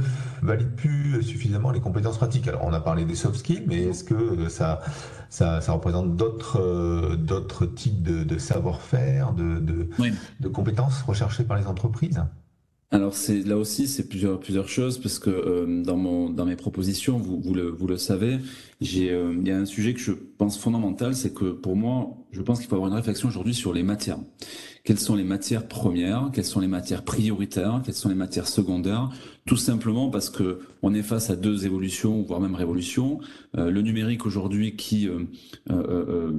valident 0.40 0.74
plus 0.74 1.22
suffisamment 1.22 1.70
les 1.70 1.80
compétences 1.80 2.16
pratiques. 2.16 2.48
Alors, 2.48 2.64
on 2.64 2.72
a 2.72 2.80
parlé 2.80 3.04
des 3.04 3.14
soft 3.14 3.36
skills, 3.36 3.64
mais 3.66 3.82
est-ce 3.82 4.04
que 4.04 4.48
ça, 4.48 4.80
ça, 5.28 5.60
représente 5.72 6.16
d'autres, 6.16 6.58
euh, 6.58 7.16
d'autres 7.16 7.66
types 7.66 8.02
de, 8.02 8.38
savoir-faire, 8.38 9.34
de, 9.34 9.58
de, 10.40 10.48
compétences 10.48 11.02
recherchées 11.02 11.44
par 11.44 11.58
les 11.58 11.66
entreprises? 11.66 12.22
Alors 12.90 13.14
c'est 13.14 13.42
là 13.42 13.56
aussi 13.56 13.88
c'est 13.88 14.08
plusieurs 14.08 14.38
plusieurs 14.38 14.68
choses 14.68 14.98
parce 14.98 15.18
que 15.18 15.30
euh, 15.30 15.82
dans 15.82 15.96
mon 15.96 16.30
dans 16.30 16.46
mes 16.46 16.54
propositions 16.54 17.18
vous 17.18 17.40
vous 17.40 17.52
le 17.52 17.68
vous 17.68 17.88
le 17.88 17.96
savez 17.96 18.38
j'ai 18.80 19.10
euh, 19.10 19.34
il 19.36 19.48
y 19.48 19.50
a 19.50 19.58
un 19.58 19.64
sujet 19.64 19.92
que 19.92 20.00
je 20.00 20.12
pense 20.12 20.56
fondamental 20.56 21.16
c'est 21.16 21.34
que 21.34 21.50
pour 21.50 21.74
moi 21.74 22.16
je 22.36 22.42
pense 22.42 22.58
qu'il 22.58 22.68
faut 22.68 22.74
avoir 22.76 22.90
une 22.90 22.96
réflexion 22.96 23.28
aujourd'hui 23.28 23.54
sur 23.54 23.72
les 23.72 23.82
matières. 23.82 24.18
Quelles 24.84 24.98
sont 24.98 25.14
les 25.14 25.24
matières 25.24 25.66
premières, 25.66 26.30
quelles 26.34 26.44
sont 26.44 26.60
les 26.60 26.68
matières 26.68 27.02
prioritaires, 27.02 27.80
quelles 27.82 27.94
sont 27.94 28.10
les 28.10 28.14
matières 28.14 28.46
secondaires, 28.46 29.10
tout 29.46 29.56
simplement 29.56 30.10
parce 30.10 30.28
que 30.28 30.60
on 30.82 30.92
est 30.92 31.02
face 31.02 31.30
à 31.30 31.36
deux 31.36 31.64
évolutions, 31.64 32.22
voire 32.22 32.40
même 32.40 32.54
révolutions. 32.54 33.20
Euh, 33.56 33.70
le 33.70 33.80
numérique 33.80 34.26
aujourd'hui 34.26 34.76
qui 34.76 35.08
euh, 35.08 35.24
euh, 35.70 36.32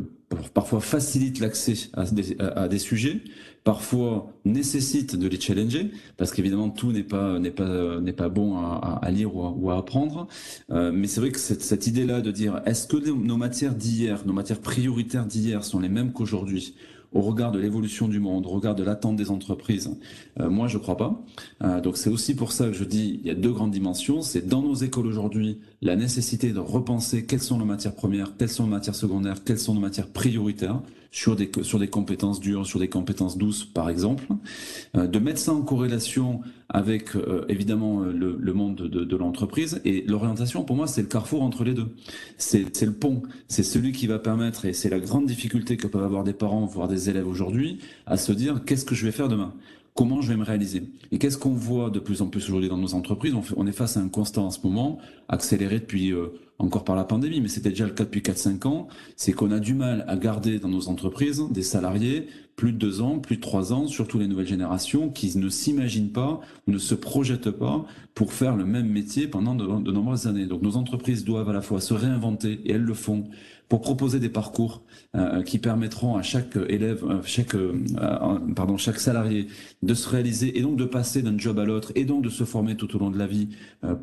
parfois 0.53 0.81
facilite 0.81 1.39
l'accès 1.39 1.75
à, 1.93 2.67
des 2.67 2.79
sujets, 2.79 3.21
parfois 3.63 4.33
nécessite 4.45 5.15
de 5.15 5.27
les 5.27 5.39
challenger, 5.39 5.91
parce 6.17 6.31
qu'évidemment 6.31 6.69
tout 6.69 6.91
n'est 6.91 7.03
pas 7.03 7.39
n'est 7.39 7.51
pas 7.51 7.99
n'est 8.01 8.13
pas 8.13 8.29
bon 8.29 8.57
à, 8.57 9.09
lire 9.09 9.35
ou 9.35 9.71
à, 9.71 9.77
apprendre. 9.77 10.27
mais 10.69 11.07
c'est 11.07 11.21
vrai 11.21 11.31
que 11.31 11.39
cette 11.39 11.87
idée-là 11.87 12.21
de 12.21 12.31
dire 12.31 12.61
est-ce 12.65 12.87
que 12.87 12.97
nos 12.97 13.37
matières 13.37 13.75
d'hier, 13.75 14.25
nos 14.25 14.33
matières 14.33 14.59
prioritaires 14.59 15.25
d'hier 15.25 15.63
sont 15.63 15.79
les 15.79 15.89
mêmes 15.89 16.11
qu'aujourd'hui? 16.11 16.75
Au 17.13 17.21
regard 17.21 17.51
de 17.51 17.59
l'évolution 17.59 18.07
du 18.07 18.19
monde, 18.19 18.45
au 18.45 18.49
regard 18.49 18.75
de 18.75 18.83
l'attente 18.83 19.15
des 19.15 19.31
entreprises 19.31 19.97
euh, 20.39 20.49
Moi, 20.49 20.67
je 20.67 20.77
crois 20.77 20.97
pas. 20.97 21.23
Euh, 21.63 21.81
donc 21.81 21.97
c'est 21.97 22.09
aussi 22.09 22.35
pour 22.35 22.51
ça 22.51 22.67
que 22.67 22.73
je 22.73 22.83
dis 22.83 23.19
il 23.21 23.27
y 23.27 23.31
a 23.31 23.35
deux 23.35 23.51
grandes 23.51 23.71
dimensions. 23.71 24.21
C'est 24.21 24.47
dans 24.47 24.61
nos 24.61 24.75
écoles 24.75 25.07
aujourd'hui 25.07 25.59
la 25.81 25.95
nécessité 25.95 26.51
de 26.51 26.59
repenser 26.59 27.25
quelles 27.25 27.41
sont 27.41 27.57
nos 27.57 27.65
matières 27.65 27.95
premières, 27.95 28.35
quelles 28.37 28.49
sont 28.49 28.63
nos 28.63 28.69
matières 28.69 28.95
secondaires, 28.95 29.43
quelles 29.43 29.59
sont 29.59 29.73
nos 29.73 29.81
matières 29.81 30.07
prioritaires 30.07 30.81
sur 31.11 31.35
des, 31.35 31.49
sur 31.61 31.79
des 31.79 31.87
compétences 31.87 32.39
dures, 32.39 32.65
sur 32.65 32.79
des 32.79 32.89
compétences 32.89 33.37
douces, 33.37 33.65
par 33.65 33.89
exemple, 33.89 34.25
euh, 34.95 35.07
de 35.07 35.19
mettre 35.19 35.39
ça 35.39 35.53
en 35.53 35.61
corrélation 35.61 36.41
avec 36.69 37.15
euh, 37.15 37.45
évidemment 37.47 38.01
le, 38.01 38.37
le, 38.39 38.53
monde 38.53 38.75
de, 38.75 39.03
de 39.05 39.15
l'entreprise. 39.15 39.81
Et 39.85 40.03
l'orientation, 40.05 40.63
pour 40.63 40.75
moi, 40.75 40.87
c'est 40.87 41.01
le 41.01 41.07
carrefour 41.07 41.41
entre 41.41 41.63
les 41.63 41.73
deux. 41.73 41.95
C'est 42.37 42.81
le 42.81 42.93
pont. 42.93 43.23
C'est 43.47 43.63
celui 43.63 43.91
qui 43.91 44.07
va 44.07 44.19
permettre, 44.19 44.65
et 44.65 44.73
c'est 44.73 44.89
la 44.89 44.99
grande 44.99 45.25
difficulté 45.25 45.77
que 45.77 45.87
peuvent 45.87 46.03
avoir 46.03 46.23
des 46.23 46.33
parents, 46.33 46.65
voire 46.65 46.87
des 46.87 47.09
élèves 47.09 47.27
aujourd'hui, 47.27 47.79
à 48.05 48.17
se 48.17 48.31
dire 48.31 48.61
qu'est-ce 48.65 48.85
que 48.85 48.95
je 48.95 49.05
vais 49.05 49.11
faire 49.11 49.29
demain? 49.29 49.53
Comment 49.97 50.21
je 50.21 50.29
vais 50.29 50.37
me 50.37 50.43
réaliser. 50.43 50.83
Et 51.11 51.17
qu'est-ce 51.17 51.39
qu'on 51.39 51.53
voit 51.53 51.89
de 51.89 51.99
plus 51.99 52.21
en 52.21 52.27
plus 52.27 52.45
aujourd'hui 52.45 52.69
dans 52.69 52.77
nos 52.77 52.93
entreprises? 52.93 53.33
On, 53.57 53.65
est 53.65 53.71
face 53.71 53.97
à 53.97 53.99
un 53.99 54.09
constat 54.09 54.41
en 54.41 54.51
ce 54.51 54.59
moment, 54.63 54.99
accéléré 55.27 55.79
depuis 55.79 56.13
euh, 56.13 56.27
encore 56.59 56.83
par 56.83 56.95
la 56.95 57.03
pandémie, 57.03 57.41
mais 57.41 57.47
c'était 57.47 57.71
déjà 57.71 57.85
le 57.85 57.93
cas 57.93 58.03
depuis 58.03 58.21
4-5 58.21 58.67
ans, 58.67 58.87
c'est 59.15 59.33
qu'on 59.33 59.51
a 59.51 59.59
du 59.59 59.73
mal 59.73 60.05
à 60.07 60.15
garder 60.15 60.59
dans 60.59 60.69
nos 60.69 60.87
entreprises 60.87 61.43
des 61.49 61.63
salariés 61.63 62.27
plus 62.55 62.73
de 62.73 62.77
deux 62.77 63.01
ans, 63.01 63.19
plus 63.19 63.37
de 63.37 63.41
trois 63.41 63.73
ans, 63.73 63.87
surtout 63.87 64.19
les 64.19 64.27
nouvelles 64.27 64.47
générations 64.47 65.09
qui 65.09 65.35
ne 65.37 65.49
s'imaginent 65.49 66.11
pas, 66.11 66.41
ne 66.67 66.77
se 66.77 66.95
projettent 66.95 67.51
pas 67.51 67.85
pour 68.13 68.33
faire 68.33 68.55
le 68.55 68.65
même 68.65 68.87
métier 68.87 69.27
pendant 69.27 69.55
de 69.55 69.91
nombreuses 69.91 70.27
années. 70.27 70.45
Donc 70.45 70.61
nos 70.61 70.75
entreprises 70.75 71.23
doivent 71.23 71.49
à 71.49 71.53
la 71.53 71.61
fois 71.61 71.81
se 71.81 71.93
réinventer, 71.93 72.59
et 72.65 72.71
elles 72.71 72.81
le 72.81 72.95
font, 72.95 73.25
pour 73.69 73.81
proposer 73.81 74.19
des 74.19 74.29
parcours 74.29 74.81
euh, 75.15 75.43
qui 75.43 75.59
permettront 75.59 76.15
à 76.15 76.21
chaque 76.21 76.57
élève, 76.69 77.03
euh, 77.03 77.21
chaque 77.25 77.53
euh, 77.55 77.73
pardon, 78.55 78.77
chaque 78.77 78.99
salarié 78.99 79.47
de 79.83 79.93
se 79.93 80.07
réaliser 80.07 80.57
et 80.57 80.61
donc 80.61 80.77
de 80.77 80.85
passer 80.85 81.21
d'un 81.21 81.37
job 81.37 81.59
à 81.59 81.65
l'autre 81.65 81.91
et 81.95 82.05
donc 82.05 82.23
de 82.23 82.29
se 82.29 82.45
former 82.45 82.75
tout 82.75 82.95
au 82.95 82.99
long 82.99 83.09
de 83.09 83.17
la 83.17 83.27
vie 83.27 83.49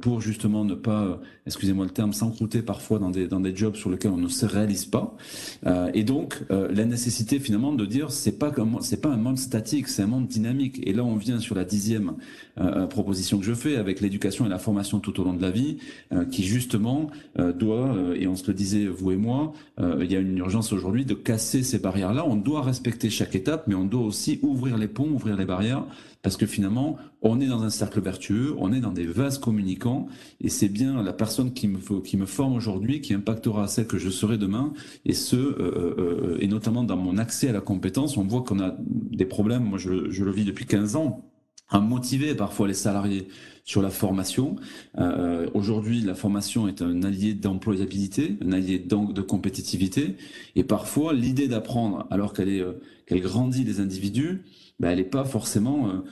pour 0.01 0.21
justement 0.21 0.65
ne 0.65 0.75
pas, 0.75 1.21
excusez-moi 1.47 1.85
le 1.85 1.91
terme, 1.91 2.13
s'encrouter 2.13 2.63
parfois 2.63 2.99
dans 2.99 3.11
des 3.11 3.27
dans 3.27 3.41
des 3.41 3.55
jobs 3.57 3.75
sur 3.75 3.91
lesquels 3.91 4.13
on 4.13 4.19
ne 4.19 4.29
se 4.29 4.47
réalise 4.47 4.87
pas. 4.87 5.17
et 5.93 6.05
donc 6.05 6.43
la 6.51 6.85
nécessité 6.85 7.39
finalement 7.39 7.73
de 7.73 7.87
dire 7.87 8.11
c'est 8.11 8.39
pas 8.39 8.51
comme 8.51 8.79
c'est 8.81 9.01
pas 9.01 9.11
un 9.11 9.17
monde 9.17 9.39
statique, 9.39 9.89
c'est 9.89 10.03
un 10.03 10.07
monde 10.07 10.27
dynamique. 10.27 10.81
Et 10.87 10.93
là 10.93 11.05
on 11.05 11.17
vient 11.17 11.39
sur 11.41 11.55
la 11.55 11.65
dixième 11.65 12.15
proposition 12.91 13.39
que 13.39 13.45
je 13.45 13.55
fais 13.55 13.77
avec 13.77 14.01
l'éducation 14.01 14.47
et 14.47 14.49
la 14.49 14.59
formation 14.59 15.01
tout 15.01 15.21
au 15.21 15.25
long 15.25 15.35
de 15.35 15.43
la 15.43 15.51
vie, 15.51 15.79
qui 16.31 16.45
justement 16.45 17.11
doit 17.59 17.97
et 18.17 18.27
on 18.27 18.37
se 18.37 18.47
le 18.47 18.55
disait 18.55 18.87
vous 18.87 19.13
et 19.13 19.17
moi 19.17 19.54
euh, 19.81 20.01
il 20.03 20.13
y 20.13 20.17
a 20.17 20.21
une 20.21 20.39
urgence 20.39 20.73
aujourd'hui 20.73 21.05
de 21.05 21.15
casser 21.15 21.63
ces 21.63 21.79
barrières-là. 21.79 22.25
On 22.27 22.37
doit 22.37 22.63
respecter 22.63 23.11
chaque 23.11 23.35
étape, 23.35 23.67
mais 23.67 23.75
on 23.75 23.85
doit 23.85 24.05
aussi 24.05 24.39
ouvrir 24.43 24.77
les 24.79 24.89
ponts, 24.89 25.09
ouvrir 25.09 25.37
les 25.37 25.45
barrières, 25.45 25.85
parce 26.23 26.37
que 26.37 26.47
finalement, 26.47 26.97
on 27.23 27.41
est 27.41 27.47
dans 27.47 27.63
un 27.63 27.71
cercle 27.71 28.01
vertueux, 28.01 28.55
on 28.59 28.73
est 28.73 28.81
dans 28.81 28.93
des 28.93 29.07
vases 29.07 29.39
communicants, 29.39 30.07
et 30.41 30.49
c'est 30.49 30.69
bien 30.69 31.03
la 31.03 31.13
personne 31.13 31.53
qui 31.53 31.69
me, 31.69 32.27
forme 32.27 32.55
aujourd'hui 32.55 33.01
qui 33.01 33.15
impactera 33.15 33.67
celle 33.67 33.87
que 33.87 33.99
je 33.99 34.11
serai 34.11 34.39
demain, 34.39 34.73
et 35.05 35.13
ce, 35.13 35.37
euh, 35.37 35.95
euh, 35.99 36.37
et 36.41 36.47
notamment 36.47 36.85
dans 36.85 36.97
mon 36.97 37.19
accès 37.19 37.49
à 37.49 37.53
la 37.53 37.61
compétence, 37.61 38.17
on 38.17 38.25
voit 38.25 38.43
qu'on 38.43 38.61
a 38.61 38.75
des 38.79 39.27
problèmes, 39.27 39.65
moi 39.65 39.79
je, 39.79 40.11
je 40.11 40.25
le 40.25 40.31
vis 40.31 40.45
depuis 40.45 40.67
15 40.67 40.97
ans, 40.97 41.25
à 41.75 41.81
motiver 41.81 42.35
parfois 42.37 42.69
les 42.69 42.75
salariés 42.75 43.27
sur 43.65 43.83
la 43.83 43.91
formation. 43.91 44.57
Euh, 44.99 45.49
aujourd'hui, 45.55 46.01
la 46.01 46.15
formation 46.15 46.69
est 46.69 46.81
un 46.83 47.03
allié 47.03 47.35
d'employabilité, 47.35 48.37
un 48.45 48.53
allié 48.53 48.79
de 48.79 49.21
compétitivité, 49.21 50.17
et 50.55 50.63
parfois 50.63 51.13
l'idée 51.13 51.49
d'apprendre 51.49 52.07
alors 52.11 52.33
qu'elle 52.33 52.77
qu'elle 53.07 53.21
grandit 53.21 53.65
les 53.65 53.81
individus, 53.81 54.43
ben, 54.81 54.91
elle 54.91 54.99
n'est 54.99 55.05
pas 55.05 55.25
forcément 55.25 56.03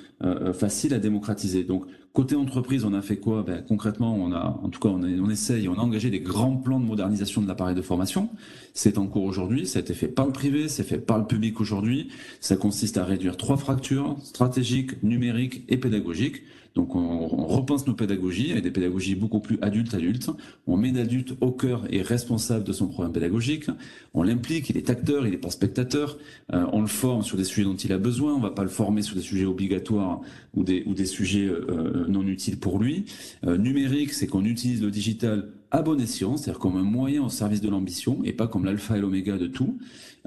facile 0.52 0.94
à 0.94 0.98
démocratiser. 0.98 1.64
Donc 1.64 1.84
Côté 2.12 2.36
entreprise, 2.36 2.84
on 2.84 2.92
a 2.92 3.00
fait 3.00 3.16
quoi? 3.16 3.42
Ben, 3.42 3.64
Concrètement, 3.66 4.14
on 4.14 4.32
a, 4.32 4.60
en 4.62 4.68
tout 4.68 4.80
cas, 4.80 4.90
on, 4.90 5.02
on 5.02 5.30
essaye, 5.30 5.66
on 5.66 5.74
a 5.74 5.80
engagé 5.80 6.10
des 6.10 6.20
grands 6.20 6.56
plans 6.56 6.78
de 6.78 6.84
modernisation 6.84 7.40
de 7.40 7.48
l'appareil 7.48 7.74
de 7.74 7.80
formation. 7.80 8.28
C'est 8.74 8.98
en 8.98 9.06
cours 9.06 9.24
aujourd'hui, 9.24 9.66
ça 9.66 9.78
a 9.78 9.82
été 9.82 9.94
fait 9.94 10.08
par 10.08 10.26
le 10.26 10.32
privé, 10.32 10.68
c'est 10.68 10.82
fait 10.82 10.98
par 10.98 11.18
le 11.18 11.24
public 11.24 11.58
aujourd'hui. 11.58 12.10
Ça 12.40 12.56
consiste 12.56 12.98
à 12.98 13.04
réduire 13.04 13.38
trois 13.38 13.56
fractures 13.56 14.18
stratégiques, 14.22 15.02
numériques 15.02 15.64
et 15.70 15.78
pédagogiques. 15.78 16.42
Donc 16.74 16.94
on, 16.94 17.26
repense 17.46 17.86
nos 17.86 17.94
pédagogies 17.94 18.52
avec 18.52 18.64
des 18.64 18.70
pédagogies 18.70 19.14
beaucoup 19.14 19.40
plus 19.40 19.58
adultes-adultes. 19.60 20.30
On 20.66 20.76
met 20.76 20.90
l'adulte 20.90 21.34
au 21.40 21.50
cœur 21.50 21.84
et 21.90 22.00
responsable 22.02 22.64
de 22.64 22.72
son 22.72 22.88
programme 22.88 23.12
pédagogique. 23.12 23.66
On 24.14 24.22
l'implique, 24.22 24.70
il 24.70 24.76
est 24.76 24.88
acteur, 24.88 25.26
il 25.26 25.32
n'est 25.32 25.38
pas 25.38 25.50
spectateur. 25.50 26.16
Euh, 26.52 26.64
on 26.72 26.80
le 26.80 26.86
forme 26.86 27.22
sur 27.22 27.36
des 27.36 27.44
sujets 27.44 27.64
dont 27.64 27.76
il 27.76 27.92
a 27.92 27.98
besoin. 27.98 28.34
On 28.34 28.38
ne 28.38 28.42
va 28.42 28.50
pas 28.50 28.62
le 28.62 28.70
former 28.70 29.02
sur 29.02 29.16
des 29.16 29.22
sujets 29.22 29.44
obligatoires 29.44 30.20
ou 30.54 30.64
des, 30.64 31.06
sujets 31.06 31.46
euh, 31.46 32.06
non 32.08 32.26
utiles 32.26 32.58
pour 32.58 32.78
lui. 32.78 33.04
Euh, 33.46 33.58
numérique, 33.58 34.12
c'est 34.12 34.26
qu'on 34.26 34.44
utilise 34.44 34.82
le 34.82 34.90
digital 34.90 35.48
à 35.72 35.80
bon 35.80 35.98
escient, 35.98 36.36
c'est-à-dire 36.36 36.60
comme 36.60 36.76
un 36.76 36.82
moyen 36.82 37.22
au 37.22 37.30
service 37.30 37.62
de 37.62 37.70
l'ambition 37.70 38.18
et 38.24 38.34
pas 38.34 38.46
comme 38.46 38.66
l'alpha 38.66 38.98
et 38.98 39.00
l'oméga 39.00 39.38
de 39.38 39.46
tout, 39.46 39.78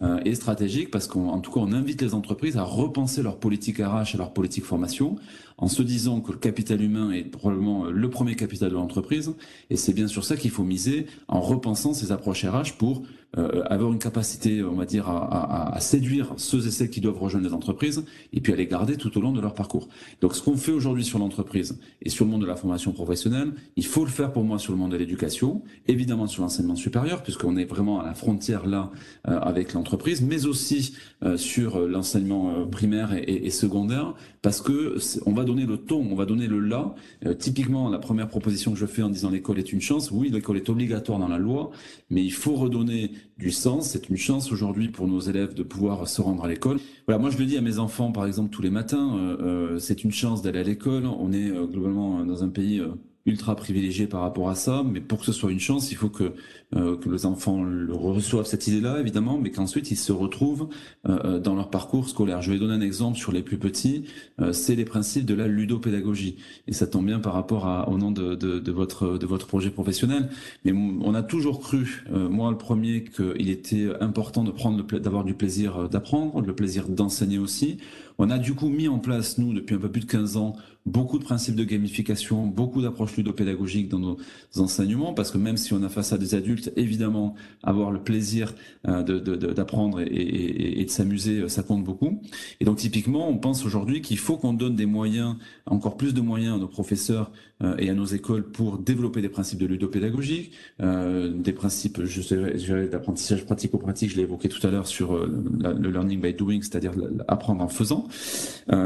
euh, 0.01 0.19
et 0.25 0.33
stratégique 0.33 0.89
parce 0.89 1.07
qu'en 1.07 1.39
tout 1.39 1.51
cas 1.51 1.59
on 1.61 1.71
invite 1.71 2.01
les 2.01 2.15
entreprises 2.15 2.57
à 2.57 2.63
repenser 2.63 3.21
leur 3.21 3.37
politique 3.37 3.77
RH 3.77 4.15
et 4.15 4.17
leur 4.17 4.33
politique 4.33 4.65
formation 4.65 5.15
en 5.57 5.67
se 5.67 5.83
disant 5.83 6.19
que 6.19 6.31
le 6.31 6.39
capital 6.39 6.81
humain 6.81 7.11
est 7.11 7.23
probablement 7.23 7.85
le 7.85 8.09
premier 8.09 8.35
capital 8.35 8.71
de 8.71 8.75
l'entreprise 8.75 9.33
et 9.69 9.77
c'est 9.77 9.93
bien 9.93 10.07
sur 10.07 10.25
ça 10.25 10.35
qu'il 10.35 10.51
faut 10.51 10.63
miser 10.63 11.05
en 11.27 11.39
repensant 11.39 11.93
ces 11.93 12.11
approches 12.11 12.43
RH 12.43 12.73
pour 12.77 13.03
euh, 13.37 13.63
avoir 13.65 13.91
une 13.91 13.99
capacité, 13.99 14.63
on 14.63 14.75
va 14.75 14.85
dire, 14.85 15.09
à, 15.09 15.71
à, 15.71 15.75
à, 15.75 15.79
séduire 15.81 16.33
ceux 16.37 16.67
et 16.67 16.71
celles 16.71 16.89
qui 16.89 17.01
doivent 17.01 17.19
rejoindre 17.19 17.45
les 17.45 17.53
entreprises 17.53 18.05
et 18.31 18.39
puis 18.39 18.53
à 18.53 18.55
les 18.55 18.65
garder 18.65 18.95
tout 18.95 19.17
au 19.17 19.21
long 19.21 19.33
de 19.33 19.41
leur 19.41 19.53
parcours. 19.53 19.89
Donc 20.21 20.35
ce 20.35 20.41
qu'on 20.41 20.55
fait 20.55 20.71
aujourd'hui 20.71 21.03
sur 21.03 21.19
l'entreprise 21.19 21.77
et 22.01 22.09
sur 22.09 22.23
le 22.23 22.31
monde 22.31 22.41
de 22.41 22.45
la 22.45 22.55
formation 22.55 22.93
professionnelle, 22.93 23.51
il 23.75 23.85
faut 23.85 24.05
le 24.05 24.11
faire 24.11 24.31
pour 24.31 24.43
moi 24.43 24.57
sur 24.57 24.71
le 24.71 24.79
monde 24.79 24.91
de 24.91 24.97
l'éducation, 24.97 25.63
évidemment 25.87 26.27
sur 26.27 26.43
l'enseignement 26.43 26.77
supérieur, 26.77 27.23
puisqu'on 27.23 27.57
est 27.57 27.65
vraiment 27.65 27.99
à 27.99 28.05
la 28.05 28.13
frontière 28.13 28.65
là 28.65 28.91
euh, 29.27 29.37
avec 29.39 29.73
l'entreprise, 29.73 30.21
mais 30.21 30.45
aussi 30.45 30.95
euh, 31.23 31.35
sur 31.35 31.79
l'enseignement 31.79 32.65
primaire 32.67 33.13
et, 33.13 33.45
et, 33.45 33.49
secondaire, 33.49 34.13
parce 34.41 34.61
que 34.61 34.97
on 35.25 35.33
va 35.33 35.43
donner 35.43 35.65
le 35.65 35.77
ton, 35.77 36.07
on 36.09 36.15
va 36.15 36.25
donner 36.25 36.47
le 36.47 36.59
là. 36.59 36.95
typiquement, 37.37 37.89
la 37.89 37.99
première 37.99 38.27
proposition 38.27 38.71
que 38.71 38.77
je 38.77 38.85
fais 38.85 39.01
en 39.01 39.09
disant 39.09 39.29
l'école 39.29 39.59
est 39.59 39.73
une 39.73 39.81
chance, 39.81 40.09
oui, 40.11 40.29
l'école 40.29 40.57
est 40.57 40.69
obligatoire 40.69 41.19
dans 41.19 41.27
la 41.27 41.37
loi, 41.37 41.71
mais 42.09 42.23
il 42.23 42.31
faut 42.31 42.55
redonner 42.55 43.11
du 43.37 43.51
sens. 43.51 43.89
C'est 43.89 44.09
une 44.09 44.17
chance 44.17 44.51
aujourd'hui 44.51 44.89
pour 44.89 45.07
nos 45.07 45.19
élèves 45.19 45.53
de 45.53 45.63
pouvoir 45.63 46.07
se 46.07 46.21
rendre 46.21 46.45
à 46.45 46.47
l'école. 46.47 46.79
Voilà, 47.07 47.19
moi 47.19 47.29
je 47.29 47.37
le 47.37 47.45
dis 47.45 47.57
à 47.57 47.61
mes 47.61 47.79
enfants 47.79 48.11
par 48.11 48.25
exemple 48.25 48.49
tous 48.49 48.61
les 48.61 48.69
matins, 48.69 49.17
euh, 49.17 49.37
euh, 49.41 49.79
c'est 49.79 50.03
une 50.03 50.11
chance 50.11 50.41
d'aller 50.41 50.59
à 50.59 50.63
l'école. 50.63 51.05
On 51.05 51.31
est 51.31 51.49
euh, 51.49 51.65
globalement 51.65 52.25
dans 52.25 52.43
un 52.43 52.49
pays 52.49 52.81
ultra 53.25 53.55
privilégié 53.55 54.05
par 54.05 54.21
rapport 54.21 54.49
à 54.49 54.55
ça, 54.55 54.83
mais 54.85 55.01
pour 55.01 55.19
que 55.19 55.25
ce 55.25 55.33
soit 55.33 55.51
une 55.51 55.59
chance, 55.59 55.91
il 55.91 55.95
faut 55.95 56.09
que, 56.09 56.33
euh, 56.75 56.95
que 56.95 57.09
les 57.09 57.25
enfants 57.25 57.63
le 57.63 57.93
reçoivent 57.93 58.45
cette 58.45 58.67
idée-là, 58.67 58.99
évidemment, 58.99 59.39
mais 59.39 59.49
qu'ensuite 59.49 59.89
ils 59.89 59.95
se 59.97 60.11
retrouvent 60.11 60.69
euh, 61.07 61.19
euh, 61.25 61.39
dans 61.39 61.55
leur 61.55 61.71
parcours 61.71 62.07
scolaire. 62.07 62.43
Je 62.43 62.51
vais 62.51 62.59
donner 62.59 62.75
un 62.75 62.81
exemple 62.81 63.17
sur 63.17 63.31
les 63.31 63.41
plus 63.41 63.57
petits, 63.57 64.05
euh, 64.39 64.53
c'est 64.53 64.75
les 64.75 64.85
principes 64.85 65.25
de 65.25 65.33
la 65.33 65.47
ludopédagogie, 65.47 66.37
et 66.67 66.73
ça 66.73 66.85
tombe 66.85 67.07
bien 67.07 67.19
par 67.19 67.33
rapport 67.33 67.65
à, 67.65 67.89
au 67.89 67.97
nom 67.97 68.11
de, 68.11 68.35
de, 68.35 68.59
de, 68.59 68.71
votre, 68.71 69.17
de 69.17 69.25
votre 69.25 69.47
projet 69.47 69.71
professionnel, 69.71 70.29
mais 70.63 70.71
on 70.71 71.15
a 71.15 71.23
toujours 71.23 71.61
cru, 71.61 72.05
euh, 72.13 72.29
moi 72.29 72.51
le 72.51 72.57
premier, 72.57 73.05
qu'il 73.05 73.49
était 73.49 73.87
important 74.01 74.43
de 74.43 74.51
prendre 74.51 74.83
d'avoir 74.99 75.23
du 75.23 75.33
plaisir 75.33 75.89
d'apprendre, 75.89 76.41
le 76.41 76.53
plaisir 76.55 76.87
d'enseigner 76.87 77.39
aussi. 77.39 77.77
On 78.17 78.29
a 78.29 78.37
du 78.37 78.53
coup 78.53 78.69
mis 78.69 78.87
en 78.87 78.99
place, 78.99 79.37
nous, 79.37 79.53
depuis 79.53 79.75
un 79.75 79.79
peu 79.79 79.91
plus 79.91 80.01
de 80.01 80.05
15 80.05 80.37
ans, 80.37 80.55
beaucoup 80.85 81.17
de 81.17 81.23
principes 81.23 81.55
de 81.55 81.63
gamification, 81.63 82.45
beaucoup 82.45 82.81
d'approches 82.81 83.17
ludopédagogiques 83.17 83.89
dans 83.89 83.99
nos 83.99 84.17
enseignements, 84.57 85.13
parce 85.13 85.31
que 85.31 85.37
même 85.37 85.57
si 85.57 85.73
on 85.73 85.81
a 85.83 85.89
face 85.89 86.13
à 86.13 86.17
des 86.17 86.35
adultes, 86.35 86.71
évidemment, 86.75 87.35
avoir 87.63 87.91
le 87.91 88.01
plaisir 88.01 88.53
euh, 88.87 89.03
d'apprendre 89.03 89.99
et, 90.01 90.81
et, 90.81 90.85
de 90.85 90.89
s'amuser, 90.89 91.41
euh, 91.41 91.47
ça 91.47 91.63
compte 91.63 91.83
beaucoup. 91.83 92.21
Et 92.59 92.65
donc 92.65 92.77
typiquement, 92.77 93.27
on 93.27 93.37
pense 93.37 93.65
aujourd'hui 93.65 94.01
qu'il 94.01 94.19
faut 94.19 94.37
qu'on 94.37 94.53
donne 94.53 94.75
des 94.75 94.85
moyens, 94.85 95.35
encore 95.65 95.97
plus 95.97 96.13
de 96.13 96.21
moyens 96.21 96.55
à 96.55 96.57
nos 96.59 96.67
professeurs 96.67 97.31
et 97.77 97.89
à 97.89 97.93
nos 97.93 98.05
écoles 98.05 98.43
pour 98.43 98.77
développer 98.77 99.21
des 99.21 99.29
principes 99.29 99.59
de 99.59 99.65
ludopédagogie, 99.65 100.51
euh, 100.81 101.31
des 101.31 101.53
principes, 101.53 102.03
je 102.03 102.85
d'apprentissage 102.85 103.45
pratico-pratique, 103.45 104.11
je 104.11 104.17
l'ai 104.17 104.23
évoqué 104.23 104.49
tout 104.49 104.65
à 104.65 104.71
l'heure 104.71 104.87
sur 104.87 105.15
le 105.15 105.89
learning 105.89 106.21
by 106.21 106.33
doing, 106.33 106.59
c'est-à-dire 106.61 106.93
apprendre 107.27 107.63
en 107.63 107.69
faisant, 107.69 108.07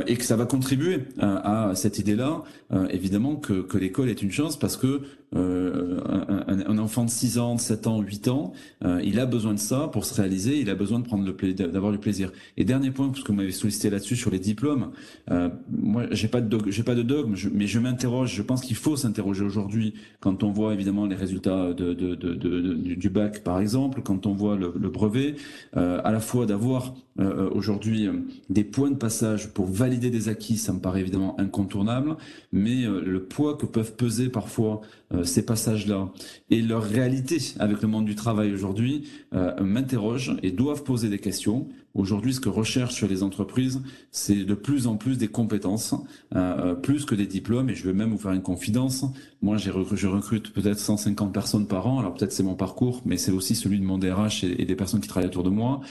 et 0.07 0.15
que 0.15 0.23
ça 0.23 0.35
va 0.35 0.45
contribuer 0.45 0.99
à 1.19 1.71
cette 1.75 1.99
idée-là, 1.99 2.43
euh, 2.71 2.87
évidemment 2.89 3.35
que, 3.35 3.61
que 3.61 3.77
l'école 3.77 4.09
est 4.09 4.21
une 4.21 4.31
chance 4.31 4.57
parce 4.57 4.77
que 4.77 5.01
euh, 5.35 5.99
un, 6.07 6.59
un, 6.71 6.77
enfant 6.79 7.05
de 7.05 7.09
6 7.09 7.37
ans, 7.37 7.57
7 7.57 7.85
ans, 7.85 8.01
8 8.01 8.29
ans, 8.29 8.53
euh, 8.83 8.99
il 9.03 9.19
a 9.19 9.27
besoin 9.27 9.53
de 9.53 9.59
ça 9.59 9.87
pour 9.91 10.05
se 10.05 10.15
réaliser, 10.15 10.59
il 10.59 10.71
a 10.71 10.75
besoin 10.75 10.99
de 10.99 11.05
prendre 11.05 11.23
le 11.23 11.53
d'avoir 11.53 11.91
du 11.91 11.99
plaisir. 11.99 12.31
Et 12.57 12.63
dernier 12.63 12.89
point, 12.89 13.09
parce 13.09 13.21
que 13.21 13.27
vous 13.27 13.37
m'avez 13.37 13.51
sollicité 13.51 13.91
là-dessus 13.91 14.15
sur 14.15 14.31
les 14.31 14.39
diplômes, 14.39 14.91
euh, 15.29 15.49
moi 15.71 16.05
j'ai 16.11 16.27
pas 16.27 16.41
de 16.41 16.71
j'ai 16.71 16.81
pas 16.81 16.95
de 16.95 17.03
dogme, 17.03 17.35
mais 17.53 17.67
je 17.67 17.77
m'interroge. 17.77 18.33
Je 18.33 18.41
pense 18.41 18.58
qu'il 18.61 18.75
faut 18.75 18.95
s'interroger 18.95 19.43
aujourd'hui 19.43 19.93
quand 20.19 20.43
on 20.43 20.51
voit 20.51 20.73
évidemment 20.73 21.05
les 21.05 21.15
résultats 21.15 21.73
du 21.73 23.09
bac 23.09 23.43
par 23.43 23.59
exemple, 23.59 24.01
quand 24.01 24.25
on 24.25 24.33
voit 24.33 24.55
le, 24.55 24.89
brevet, 24.89 25.35
euh, 25.77 26.01
à 26.03 26.11
la 26.11 26.19
fois 26.19 26.45
d'avoir 26.45 26.93
euh, 27.19 27.49
aujourd'hui 27.51 28.09
des 28.49 28.63
points 28.63 28.91
de 28.91 28.95
passage 28.95 29.49
pour 29.53 29.65
valider 29.65 30.09
des 30.09 30.29
acquis, 30.29 30.57
ça 30.57 30.73
me 30.73 30.79
paraît 30.79 31.01
évidemment 31.01 31.39
incontournable, 31.39 32.17
mais 32.51 32.85
le 32.85 33.23
poids 33.23 33.55
que 33.55 33.65
peuvent 33.65 33.95
peser 33.95 34.29
parfois 34.29 34.81
euh, 35.13 35.23
ces 35.23 35.43
passages-là 35.43 36.09
et 36.49 36.61
leur 36.61 36.83
réalité 36.83 37.37
avec 37.59 37.81
le 37.81 37.87
monde 37.87 38.05
du 38.05 38.15
travail 38.15 38.53
aujourd'hui 38.53 39.09
euh, 39.33 39.59
m'interrogent 39.63 40.37
et 40.43 40.51
doivent 40.51 40.83
poser 40.83 41.09
des 41.09 41.19
questions. 41.19 41.67
Aujourd'hui, 41.95 42.35
ce 42.35 42.39
que 42.39 42.49
recherchent 42.49 43.03
les 43.03 43.23
entreprises, 43.23 43.81
c'est 44.11 44.45
de 44.45 44.53
plus 44.53 44.85
en 44.85 44.95
plus 44.95 45.17
des 45.17 45.27
compétences, 45.27 45.95
euh, 46.35 46.75
plus 46.75 47.05
que 47.05 47.15
des 47.15 47.25
diplômes. 47.25 47.69
Et 47.71 47.75
je 47.75 47.83
vais 47.83 47.93
même 47.93 48.11
vous 48.11 48.19
faire 48.19 48.31
une 48.31 48.43
confidence. 48.43 49.03
Moi, 49.41 49.57
je 49.57 49.71
recrute 50.07 50.53
peut-être 50.53 50.77
150 50.77 51.33
personnes 51.33 51.67
par 51.67 51.87
an. 51.87 51.99
Alors 51.99 52.13
peut-être 52.13 52.31
c'est 52.31 52.43
mon 52.43 52.55
parcours, 52.55 53.01
mais 53.05 53.17
c'est 53.17 53.31
aussi 53.31 53.55
celui 53.55 53.79
de 53.79 53.85
mon 53.85 53.97
DRH 53.97 54.43
et, 54.43 54.61
et, 54.61 54.65
des 54.65 54.75
personnes 54.75 55.01
qui 55.01 55.07
travaillent 55.07 55.29
autour 55.29 55.43
de 55.43 55.49
moi. 55.49 55.81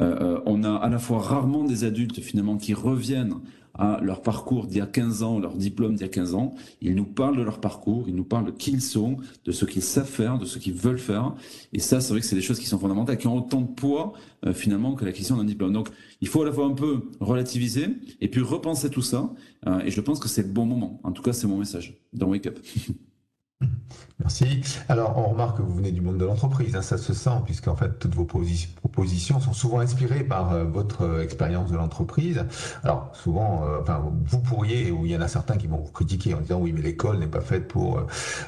Euh, 0.00 0.40
on 0.46 0.62
a 0.62 0.74
à 0.74 0.88
la 0.88 0.98
fois 0.98 1.18
rarement 1.18 1.64
des 1.64 1.84
adultes 1.84 2.20
finalement 2.20 2.56
qui 2.56 2.74
reviennent 2.74 3.34
à 3.78 4.00
leur 4.02 4.22
parcours 4.22 4.66
d'il 4.66 4.78
y 4.78 4.80
a 4.80 4.86
15 4.86 5.22
ans, 5.22 5.38
leur 5.38 5.54
diplôme 5.54 5.94
d'il 5.94 6.02
y 6.02 6.04
a 6.04 6.08
15 6.08 6.34
ans. 6.34 6.54
Ils 6.80 6.94
nous 6.94 7.04
parlent 7.04 7.36
de 7.36 7.42
leur 7.42 7.60
parcours, 7.60 8.04
ils 8.08 8.14
nous 8.14 8.24
parlent 8.24 8.46
de 8.46 8.50
qui 8.50 8.72
ils 8.72 8.82
sont, 8.82 9.16
de 9.44 9.52
ce 9.52 9.64
qu'ils 9.64 9.82
savent 9.82 10.08
faire, 10.08 10.38
de 10.38 10.44
ce 10.44 10.58
qu'ils 10.58 10.74
veulent 10.74 10.98
faire. 10.98 11.34
Et 11.72 11.78
ça, 11.78 12.00
c'est 12.00 12.12
vrai 12.12 12.20
que 12.20 12.26
c'est 12.26 12.36
des 12.36 12.42
choses 12.42 12.58
qui 12.58 12.66
sont 12.66 12.78
fondamentales, 12.78 13.16
qui 13.16 13.28
ont 13.28 13.36
autant 13.36 13.60
de 13.60 13.68
poids 13.68 14.12
euh, 14.44 14.52
finalement 14.52 14.94
que 14.94 15.04
la 15.04 15.12
question 15.12 15.36
d'un 15.36 15.44
diplôme. 15.44 15.72
Donc, 15.72 15.88
il 16.20 16.28
faut 16.28 16.42
à 16.42 16.44
la 16.44 16.52
fois 16.52 16.66
un 16.66 16.74
peu 16.74 17.02
relativiser 17.20 17.88
et 18.20 18.28
puis 18.28 18.40
repenser 18.40 18.90
tout 18.90 19.02
ça. 19.02 19.32
Euh, 19.66 19.80
et 19.80 19.90
je 19.90 20.00
pense 20.00 20.18
que 20.18 20.28
c'est 20.28 20.42
le 20.42 20.48
bon 20.48 20.66
moment. 20.66 21.00
En 21.04 21.12
tout 21.12 21.22
cas, 21.22 21.32
c'est 21.32 21.46
mon 21.46 21.58
message 21.58 21.98
dans 22.12 22.28
Wake 22.28 22.46
Up. 22.46 22.58
Merci. 24.20 24.62
Alors, 24.88 25.16
on 25.16 25.28
remarque 25.28 25.58
que 25.58 25.62
vous 25.62 25.74
venez 25.76 25.92
du 25.92 26.00
monde 26.00 26.18
de 26.18 26.24
l'entreprise, 26.24 26.74
hein, 26.74 26.82
ça 26.82 26.98
se 26.98 27.14
sent, 27.14 27.42
puisqu'en 27.44 27.76
fait, 27.76 28.00
toutes 28.00 28.16
vos 28.16 28.24
propositions 28.24 29.38
sont 29.38 29.52
souvent 29.52 29.78
inspirées 29.78 30.24
par 30.24 30.52
euh, 30.52 30.64
votre 30.64 31.02
euh, 31.02 31.22
expérience 31.22 31.70
de 31.70 31.76
l'entreprise. 31.76 32.44
Alors, 32.82 33.10
souvent, 33.14 33.64
euh, 33.64 33.78
enfin, 33.80 34.02
vous 34.26 34.40
pourriez, 34.40 34.90
ou 34.90 35.06
il 35.06 35.12
y 35.12 35.16
en 35.16 35.20
a 35.20 35.28
certains 35.28 35.56
qui 35.56 35.68
vont 35.68 35.78
vous 35.78 35.92
critiquer 35.92 36.34
en 36.34 36.40
disant 36.40 36.58
oui, 36.58 36.72
mais 36.72 36.82
l'école 36.82 37.18
n'est 37.18 37.28
pas 37.28 37.40
faite 37.40 37.68
pour 37.68 38.00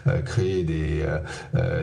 euh, 0.08 0.20
créer 0.22 0.64
des, 0.64 1.06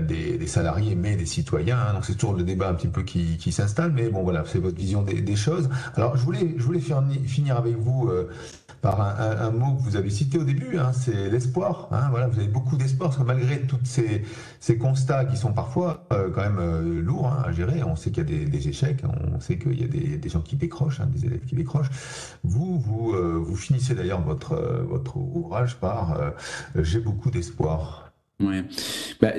des, 0.01 0.37
des, 0.37 0.47
salariés, 0.47 0.95
mais 0.95 1.15
des 1.15 1.25
citoyens. 1.25 1.79
Hein. 1.79 1.93
donc, 1.93 2.03
c'est 2.03 2.15
toujours 2.15 2.35
le 2.35 2.43
débat 2.43 2.69
un 2.69 2.73
petit 2.73 2.89
peu 2.89 3.03
qui, 3.03 3.37
qui 3.37 3.53
s'installe, 3.53 3.93
mais 3.93 4.09
bon, 4.09 4.23
voilà, 4.23 4.43
c'est 4.45 4.59
votre 4.59 4.77
vision 4.77 5.01
des, 5.01 5.21
des, 5.21 5.35
choses. 5.37 5.69
Alors, 5.95 6.17
je 6.17 6.23
voulais, 6.23 6.55
je 6.57 6.63
voulais 6.63 6.81
finir 6.81 7.55
avec 7.55 7.77
vous 7.77 8.09
par 8.81 9.01
un, 9.01 9.51
mot 9.51 9.75
que 9.75 9.81
vous 9.81 9.95
avez 9.95 10.09
cité 10.09 10.37
au 10.37 10.43
début, 10.43 10.77
hein, 10.77 10.91
c'est 10.93 11.29
l'espoir. 11.29 11.87
Hein, 11.91 12.07
voilà, 12.11 12.27
vous 12.27 12.39
avez 12.39 12.47
beaucoup 12.47 12.77
d'espoir 12.77 13.09
parce 13.09 13.21
que 13.21 13.27
malgré 13.27 13.61
tous 13.61 13.79
ces, 13.83 14.77
constats 14.77 15.25
qui 15.25 15.37
sont 15.37 15.53
parfois 15.53 16.05
euh, 16.13 16.29
quand 16.29 16.41
même 16.41 16.59
euh, 16.59 17.01
lourds 17.01 17.27
hein, 17.27 17.43
à 17.45 17.51
gérer, 17.51 17.83
on 17.83 17.95
sait 17.95 18.11
qu'il 18.11 18.29
y 18.29 18.43
a 18.43 18.45
des, 18.45 18.67
échecs, 18.67 19.03
on 19.35 19.39
sait 19.39 19.57
qu'il 19.57 19.79
y 19.79 19.83
a 19.83 19.87
des, 19.87 20.29
gens 20.29 20.41
qui 20.41 20.55
décrochent, 20.55 21.01
des 21.01 21.25
élèves 21.25 21.45
qui 21.45 21.55
décrochent. 21.55 21.89
Vous, 22.43 22.79
vous, 22.79 23.13
euh, 23.13 23.43
finissez 23.55 23.95
d'ailleurs 23.95 24.21
votre, 24.21 24.55
ouvrage 25.15 25.77
par 25.77 26.19
J'ai 26.75 26.99
beaucoup 26.99 27.31
d'espoir. 27.31 28.11
Oui, 28.39 28.61
bah, 29.19 29.33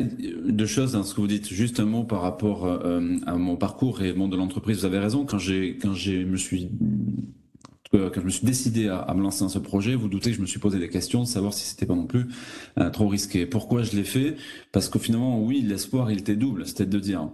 deux 0.49 0.67
choses 0.67 0.93
dans 0.93 1.05
ce 1.05 1.15
que 1.15 1.21
vous 1.21 1.29
dites. 1.29 1.49
Juste 1.49 1.79
un 1.79 1.85
mot 1.85 2.03
par 2.03 2.21
rapport 2.21 2.67
à 2.67 3.37
mon 3.37 3.57
parcours 3.57 4.03
et 4.03 4.11
au 4.11 4.17
monde 4.17 4.33
de 4.33 4.37
l'entreprise. 4.37 4.81
Vous 4.81 4.87
avez 4.87 4.99
raison. 4.99 5.25
Quand 5.25 5.39
j'ai, 5.39 5.79
quand 5.81 5.95
j'ai, 5.95 6.25
me 6.25 6.37
suis 6.37 6.69
quand 7.93 8.21
je 8.21 8.25
me 8.25 8.31
suis 8.31 8.47
décidé 8.47 8.89
à, 8.89 9.13
me 9.15 9.23
lancer 9.23 9.41
dans 9.41 9.49
ce 9.49 9.59
projet, 9.59 9.95
vous 9.95 10.09
doutez 10.09 10.31
que 10.31 10.37
je 10.37 10.43
me 10.43 10.47
suis 10.47 10.59
posé 10.61 10.79
des 10.79 10.89
questions, 10.89 11.23
de 11.23 11.29
savoir 11.29 11.55
si 11.55 11.65
c'était 11.67 11.87
pas 11.87 11.95
non 11.95 12.07
plus 12.07 12.27
trop 12.93 13.09
risqué. 13.09 13.47
Pourquoi 13.47 13.83
je 13.83 13.97
l'ai 13.97 14.05
fait? 14.05 14.37
Parce 14.73 14.89
que 14.89 14.99
finalement, 14.99 15.43
oui, 15.43 15.63
l'espoir, 15.63 16.11
il 16.11 16.19
était 16.19 16.37
double. 16.37 16.67
C'était 16.67 16.87
de 16.87 16.99
dire, 16.99 17.31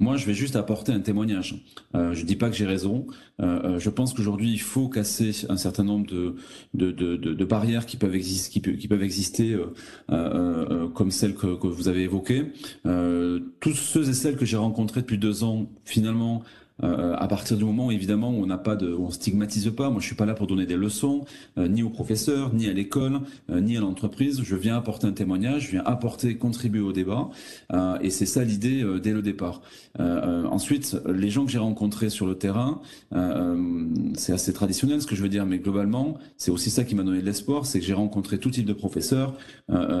moi, 0.00 0.16
je 0.16 0.26
vais 0.26 0.34
juste 0.34 0.54
apporter 0.54 0.92
un 0.92 1.00
témoignage. 1.00 1.56
Euh, 1.96 2.12
je 2.14 2.24
dis 2.24 2.36
pas 2.36 2.48
que 2.50 2.56
j'ai 2.56 2.66
raison. 2.66 3.08
Euh, 3.40 3.80
je 3.80 3.90
pense 3.90 4.14
qu'aujourd'hui, 4.14 4.52
il 4.52 4.60
faut 4.60 4.88
casser 4.88 5.32
un 5.48 5.56
certain 5.56 5.82
nombre 5.82 6.06
de, 6.06 6.36
de, 6.74 6.92
de, 6.92 7.16
de 7.16 7.44
barrières 7.44 7.84
qui 7.84 7.96
peuvent, 7.96 8.14
exister, 8.14 8.60
qui, 8.78 8.88
peuvent 8.88 9.02
exister, 9.02 9.56
comme 10.06 11.10
celles 11.10 11.34
que, 11.34 11.56
que, 11.56 11.66
vous 11.66 11.88
avez 11.88 12.02
évoquées. 12.02 12.52
tous 13.60 13.74
ceux 13.74 14.08
et 14.08 14.14
celles 14.14 14.36
que 14.36 14.46
j'ai 14.46 14.56
rencontrés 14.56 15.00
depuis 15.00 15.18
deux 15.18 15.42
ans, 15.42 15.68
finalement, 15.84 16.44
euh, 16.84 17.14
à 17.16 17.26
partir 17.26 17.56
du 17.56 17.64
moment 17.64 17.90
évidemment 17.90 18.30
on 18.30 18.46
n'a 18.46 18.58
pas 18.58 18.76
de, 18.76 18.92
on 18.92 19.10
stigmatise 19.10 19.70
pas. 19.76 19.90
Moi, 19.90 20.00
je 20.00 20.06
suis 20.06 20.14
pas 20.14 20.26
là 20.26 20.34
pour 20.34 20.46
donner 20.46 20.66
des 20.66 20.76
leçons, 20.76 21.24
euh, 21.58 21.68
ni 21.68 21.82
aux 21.82 21.90
professeurs, 21.90 22.54
ni 22.54 22.68
à 22.68 22.72
l'école, 22.72 23.20
euh, 23.50 23.60
ni 23.60 23.76
à 23.76 23.80
l'entreprise. 23.80 24.40
Je 24.42 24.56
viens 24.56 24.76
apporter 24.76 25.06
un 25.06 25.12
témoignage, 25.12 25.66
je 25.66 25.70
viens 25.72 25.82
apporter, 25.84 26.36
contribuer 26.36 26.80
au 26.80 26.92
débat, 26.92 27.30
et 28.00 28.10
c'est 28.10 28.26
ça 28.26 28.44
l'idée 28.44 28.84
dès 29.02 29.12
le 29.12 29.22
départ. 29.22 29.60
ensuite, 29.98 30.96
les 31.06 31.30
gens 31.30 31.44
que 31.44 31.50
j'ai 31.50 31.58
rencontrés 31.58 32.10
sur 32.10 32.26
le 32.26 32.34
terrain, 32.34 32.80
c'est 34.14 34.32
assez 34.32 34.52
traditionnel 34.52 35.02
ce 35.02 35.06
que 35.06 35.16
je 35.16 35.22
veux 35.22 35.28
dire, 35.28 35.46
mais 35.46 35.58
globalement, 35.58 36.18
c'est 36.36 36.50
aussi 36.50 36.70
ça 36.70 36.84
qui 36.84 36.94
m'a 36.94 37.02
donné 37.02 37.20
de 37.20 37.26
l'espoir, 37.26 37.66
c'est 37.66 37.80
que 37.80 37.86
j'ai 37.86 37.94
rencontré 37.94 38.38
tout 38.38 38.50
type 38.50 38.66
de 38.66 38.72
professeurs, 38.72 39.34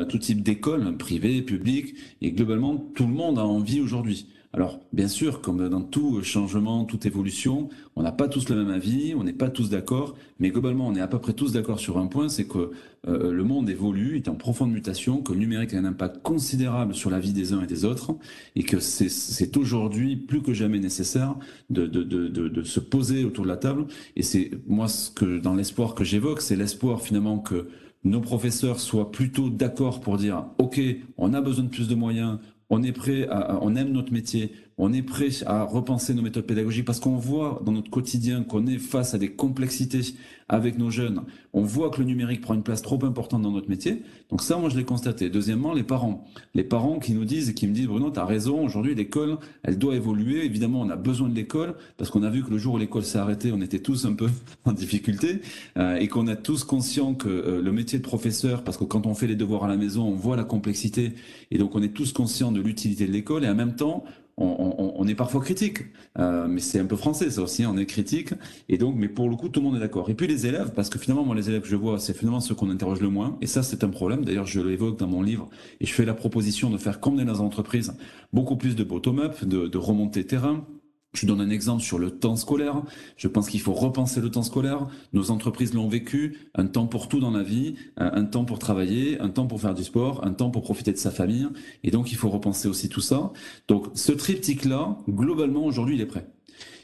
tout 0.08 0.18
type 0.18 0.42
d'écoles, 0.42 0.96
privées, 0.96 1.42
publiques, 1.42 1.94
et 2.20 2.32
globalement, 2.32 2.76
tout 2.76 3.06
le 3.06 3.12
monde 3.12 3.38
a 3.38 3.44
envie 3.44 3.80
aujourd'hui. 3.80 4.26
Alors, 4.54 4.80
bien 4.94 5.08
sûr, 5.08 5.42
comme 5.42 5.68
dans 5.68 5.82
tout 5.82 6.22
changement, 6.22 6.86
toute 6.86 7.04
évolution, 7.04 7.68
on 7.96 8.02
n'a 8.02 8.12
pas 8.12 8.28
tous 8.28 8.48
le 8.48 8.56
même 8.56 8.70
avis, 8.70 9.14
on 9.14 9.22
n'est 9.22 9.34
pas 9.34 9.50
tous 9.50 9.68
d'accord, 9.68 10.16
mais 10.38 10.48
globalement, 10.48 10.86
on 10.86 10.94
est 10.94 11.02
à 11.02 11.06
peu 11.06 11.18
près 11.18 11.34
tous 11.34 11.52
d'accord 11.52 11.78
sur 11.78 11.98
un 11.98 12.06
point, 12.06 12.30
c'est 12.30 12.46
que 12.46 12.70
euh, 13.06 13.30
le 13.30 13.44
monde 13.44 13.68
évolue, 13.68 14.16
est 14.16 14.26
en 14.26 14.36
profonde 14.36 14.72
mutation, 14.72 15.20
que 15.20 15.34
le 15.34 15.38
numérique 15.40 15.74
a 15.74 15.78
un 15.78 15.84
impact 15.84 16.22
considérable 16.22 16.94
sur 16.94 17.10
la 17.10 17.20
vie 17.20 17.34
des 17.34 17.52
uns 17.52 17.60
et 17.62 17.66
des 17.66 17.84
autres, 17.84 18.16
et 18.56 18.62
que 18.62 18.80
c'est 18.80 19.56
aujourd'hui 19.58 20.16
plus 20.16 20.40
que 20.40 20.54
jamais 20.54 20.80
nécessaire 20.80 21.36
de, 21.68 21.86
de, 21.86 22.62
se 22.62 22.80
poser 22.80 23.24
autour 23.24 23.44
de 23.44 23.50
la 23.50 23.58
table. 23.58 23.86
Et 24.16 24.22
c'est 24.22 24.50
moi 24.66 24.88
ce 24.88 25.10
que 25.10 25.38
dans 25.38 25.54
l'espoir 25.54 25.94
que 25.94 26.04
j'évoque, 26.04 26.40
c'est 26.40 26.56
l'espoir 26.56 27.02
finalement 27.02 27.38
que 27.38 27.68
nos 28.04 28.20
professeurs 28.20 28.80
soient 28.80 29.12
plutôt 29.12 29.50
d'accord 29.50 30.00
pour 30.00 30.16
dire 30.16 30.46
OK, 30.58 30.80
on 31.18 31.34
a 31.34 31.40
besoin 31.40 31.64
de 31.64 31.70
plus 31.70 31.88
de 31.88 31.94
moyens, 31.94 32.38
on 32.70 32.82
est 32.82 32.92
prêt, 32.92 33.26
à, 33.28 33.58
on 33.62 33.74
aime 33.76 33.92
notre 33.92 34.12
métier, 34.12 34.54
on 34.78 34.92
est 34.92 35.02
prêt 35.02 35.28
à 35.44 35.64
repenser 35.64 36.14
nos 36.14 36.22
méthodes 36.22 36.46
pédagogiques 36.46 36.84
parce 36.84 37.00
qu'on 37.00 37.16
voit 37.16 37.60
dans 37.64 37.72
notre 37.72 37.90
quotidien 37.90 38.44
qu'on 38.44 38.66
est 38.66 38.78
face 38.78 39.12
à 39.12 39.18
des 39.18 39.32
complexités 39.32 40.14
avec 40.48 40.78
nos 40.78 40.90
jeunes. 40.90 41.22
On 41.52 41.62
voit 41.62 41.90
que 41.90 41.98
le 41.98 42.04
numérique 42.04 42.40
prend 42.40 42.54
une 42.54 42.62
place 42.62 42.80
trop 42.80 43.04
importante 43.04 43.42
dans 43.42 43.50
notre 43.50 43.68
métier. 43.68 44.02
Donc 44.30 44.40
ça, 44.40 44.56
moi, 44.56 44.70
je 44.70 44.76
l'ai 44.76 44.84
constaté. 44.84 45.28
Deuxièmement, 45.28 45.74
les 45.74 45.82
parents. 45.82 46.24
Les 46.54 46.64
parents 46.64 47.00
qui 47.00 47.12
nous 47.12 47.24
disent 47.24 47.50
et 47.50 47.54
qui 47.54 47.66
me 47.66 47.74
disent, 47.74 47.86
Bruno, 47.86 48.10
tu 48.10 48.18
as 48.18 48.24
raison, 48.24 48.64
aujourd'hui, 48.64 48.94
l'école, 48.94 49.38
elle 49.62 49.78
doit 49.78 49.94
évoluer. 49.94 50.44
Évidemment, 50.44 50.80
on 50.80 50.90
a 50.90 50.96
besoin 50.96 51.28
de 51.28 51.34
l'école 51.34 51.74
parce 51.96 52.10
qu'on 52.10 52.22
a 52.22 52.30
vu 52.30 52.42
que 52.44 52.50
le 52.50 52.58
jour 52.58 52.74
où 52.74 52.78
l'école 52.78 53.04
s'est 53.04 53.18
arrêtée, 53.18 53.52
on 53.52 53.60
était 53.60 53.80
tous 53.80 54.06
un 54.06 54.14
peu 54.14 54.28
en 54.64 54.72
difficulté 54.72 55.40
euh, 55.76 55.96
et 55.96 56.08
qu'on 56.08 56.28
a 56.28 56.36
tous 56.36 56.64
conscient 56.64 57.14
que 57.14 57.28
euh, 57.28 57.60
le 57.60 57.72
métier 57.72 57.98
de 57.98 58.04
professeur, 58.04 58.62
parce 58.64 58.78
que 58.78 58.84
quand 58.84 59.06
on 59.06 59.14
fait 59.14 59.26
les 59.26 59.36
devoirs 59.36 59.64
à 59.64 59.68
la 59.68 59.76
maison, 59.76 60.04
on 60.04 60.14
voit 60.14 60.36
la 60.36 60.44
complexité 60.44 61.12
et 61.50 61.58
donc 61.58 61.74
on 61.74 61.82
est 61.82 61.92
tous 61.92 62.12
conscients 62.12 62.52
de 62.52 62.60
l'utilité 62.60 63.06
de 63.06 63.12
l'école 63.12 63.44
et 63.44 63.48
en 63.48 63.54
même 63.54 63.74
temps, 63.74 64.04
on, 64.40 65.06
est 65.06 65.14
parfois 65.14 65.40
critique, 65.40 65.78
euh, 66.18 66.46
mais 66.48 66.60
c'est 66.60 66.78
un 66.78 66.86
peu 66.86 66.96
français 66.96 67.30
ça 67.30 67.42
aussi, 67.42 67.66
on 67.66 67.76
est 67.76 67.86
critique, 67.86 68.30
et 68.68 68.78
donc, 68.78 68.94
mais 68.96 69.08
pour 69.08 69.28
le 69.28 69.36
coup, 69.36 69.48
tout 69.48 69.60
le 69.60 69.66
monde 69.66 69.76
est 69.76 69.80
d'accord. 69.80 70.10
Et 70.10 70.14
puis 70.14 70.26
les 70.26 70.46
élèves, 70.46 70.72
parce 70.74 70.88
que 70.88 70.98
finalement, 70.98 71.24
moi, 71.24 71.34
les 71.34 71.48
élèves 71.48 71.62
que 71.62 71.68
je 71.68 71.76
vois, 71.76 71.98
c'est 71.98 72.16
finalement 72.16 72.40
ceux 72.40 72.54
qu'on 72.54 72.70
interroge 72.70 73.00
le 73.00 73.08
moins, 73.08 73.36
et 73.40 73.46
ça, 73.46 73.62
c'est 73.62 73.84
un 73.84 73.88
problème. 73.88 74.24
D'ailleurs, 74.24 74.46
je 74.46 74.60
l'évoque 74.60 74.98
dans 74.98 75.08
mon 75.08 75.22
livre, 75.22 75.48
et 75.80 75.86
je 75.86 75.92
fais 75.92 76.04
la 76.04 76.14
proposition 76.14 76.70
de 76.70 76.78
faire, 76.78 77.00
comme 77.00 77.16
dans 77.16 77.32
les 77.32 77.40
entreprises, 77.40 77.94
beaucoup 78.32 78.56
plus 78.56 78.76
de 78.76 78.84
bottom-up, 78.84 79.44
de, 79.44 79.66
de 79.66 79.78
remontée 79.78 80.24
terrain, 80.24 80.64
je 81.14 81.26
donne 81.26 81.40
un 81.40 81.50
exemple 81.50 81.82
sur 81.82 81.98
le 81.98 82.10
temps 82.10 82.36
scolaire. 82.36 82.82
Je 83.16 83.28
pense 83.28 83.48
qu'il 83.48 83.60
faut 83.60 83.72
repenser 83.72 84.20
le 84.20 84.30
temps 84.30 84.42
scolaire. 84.42 84.86
Nos 85.12 85.30
entreprises 85.30 85.74
l'ont 85.74 85.88
vécu. 85.88 86.50
Un 86.54 86.66
temps 86.66 86.86
pour 86.86 87.08
tout 87.08 87.18
dans 87.18 87.30
la 87.30 87.42
vie, 87.42 87.74
un 87.96 88.24
temps 88.24 88.44
pour 88.44 88.58
travailler, 88.58 89.18
un 89.20 89.30
temps 89.30 89.46
pour 89.46 89.60
faire 89.60 89.74
du 89.74 89.84
sport, 89.84 90.24
un 90.24 90.32
temps 90.32 90.50
pour 90.50 90.62
profiter 90.62 90.92
de 90.92 90.98
sa 90.98 91.10
famille. 91.10 91.48
Et 91.82 91.90
donc, 91.90 92.12
il 92.12 92.16
faut 92.16 92.28
repenser 92.28 92.68
aussi 92.68 92.88
tout 92.88 93.00
ça. 93.00 93.32
Donc, 93.68 93.86
ce 93.94 94.12
triptyque-là, 94.12 94.98
globalement, 95.08 95.64
aujourd'hui, 95.64 95.94
il 95.94 96.00
est 96.00 96.06
prêt. 96.06 96.28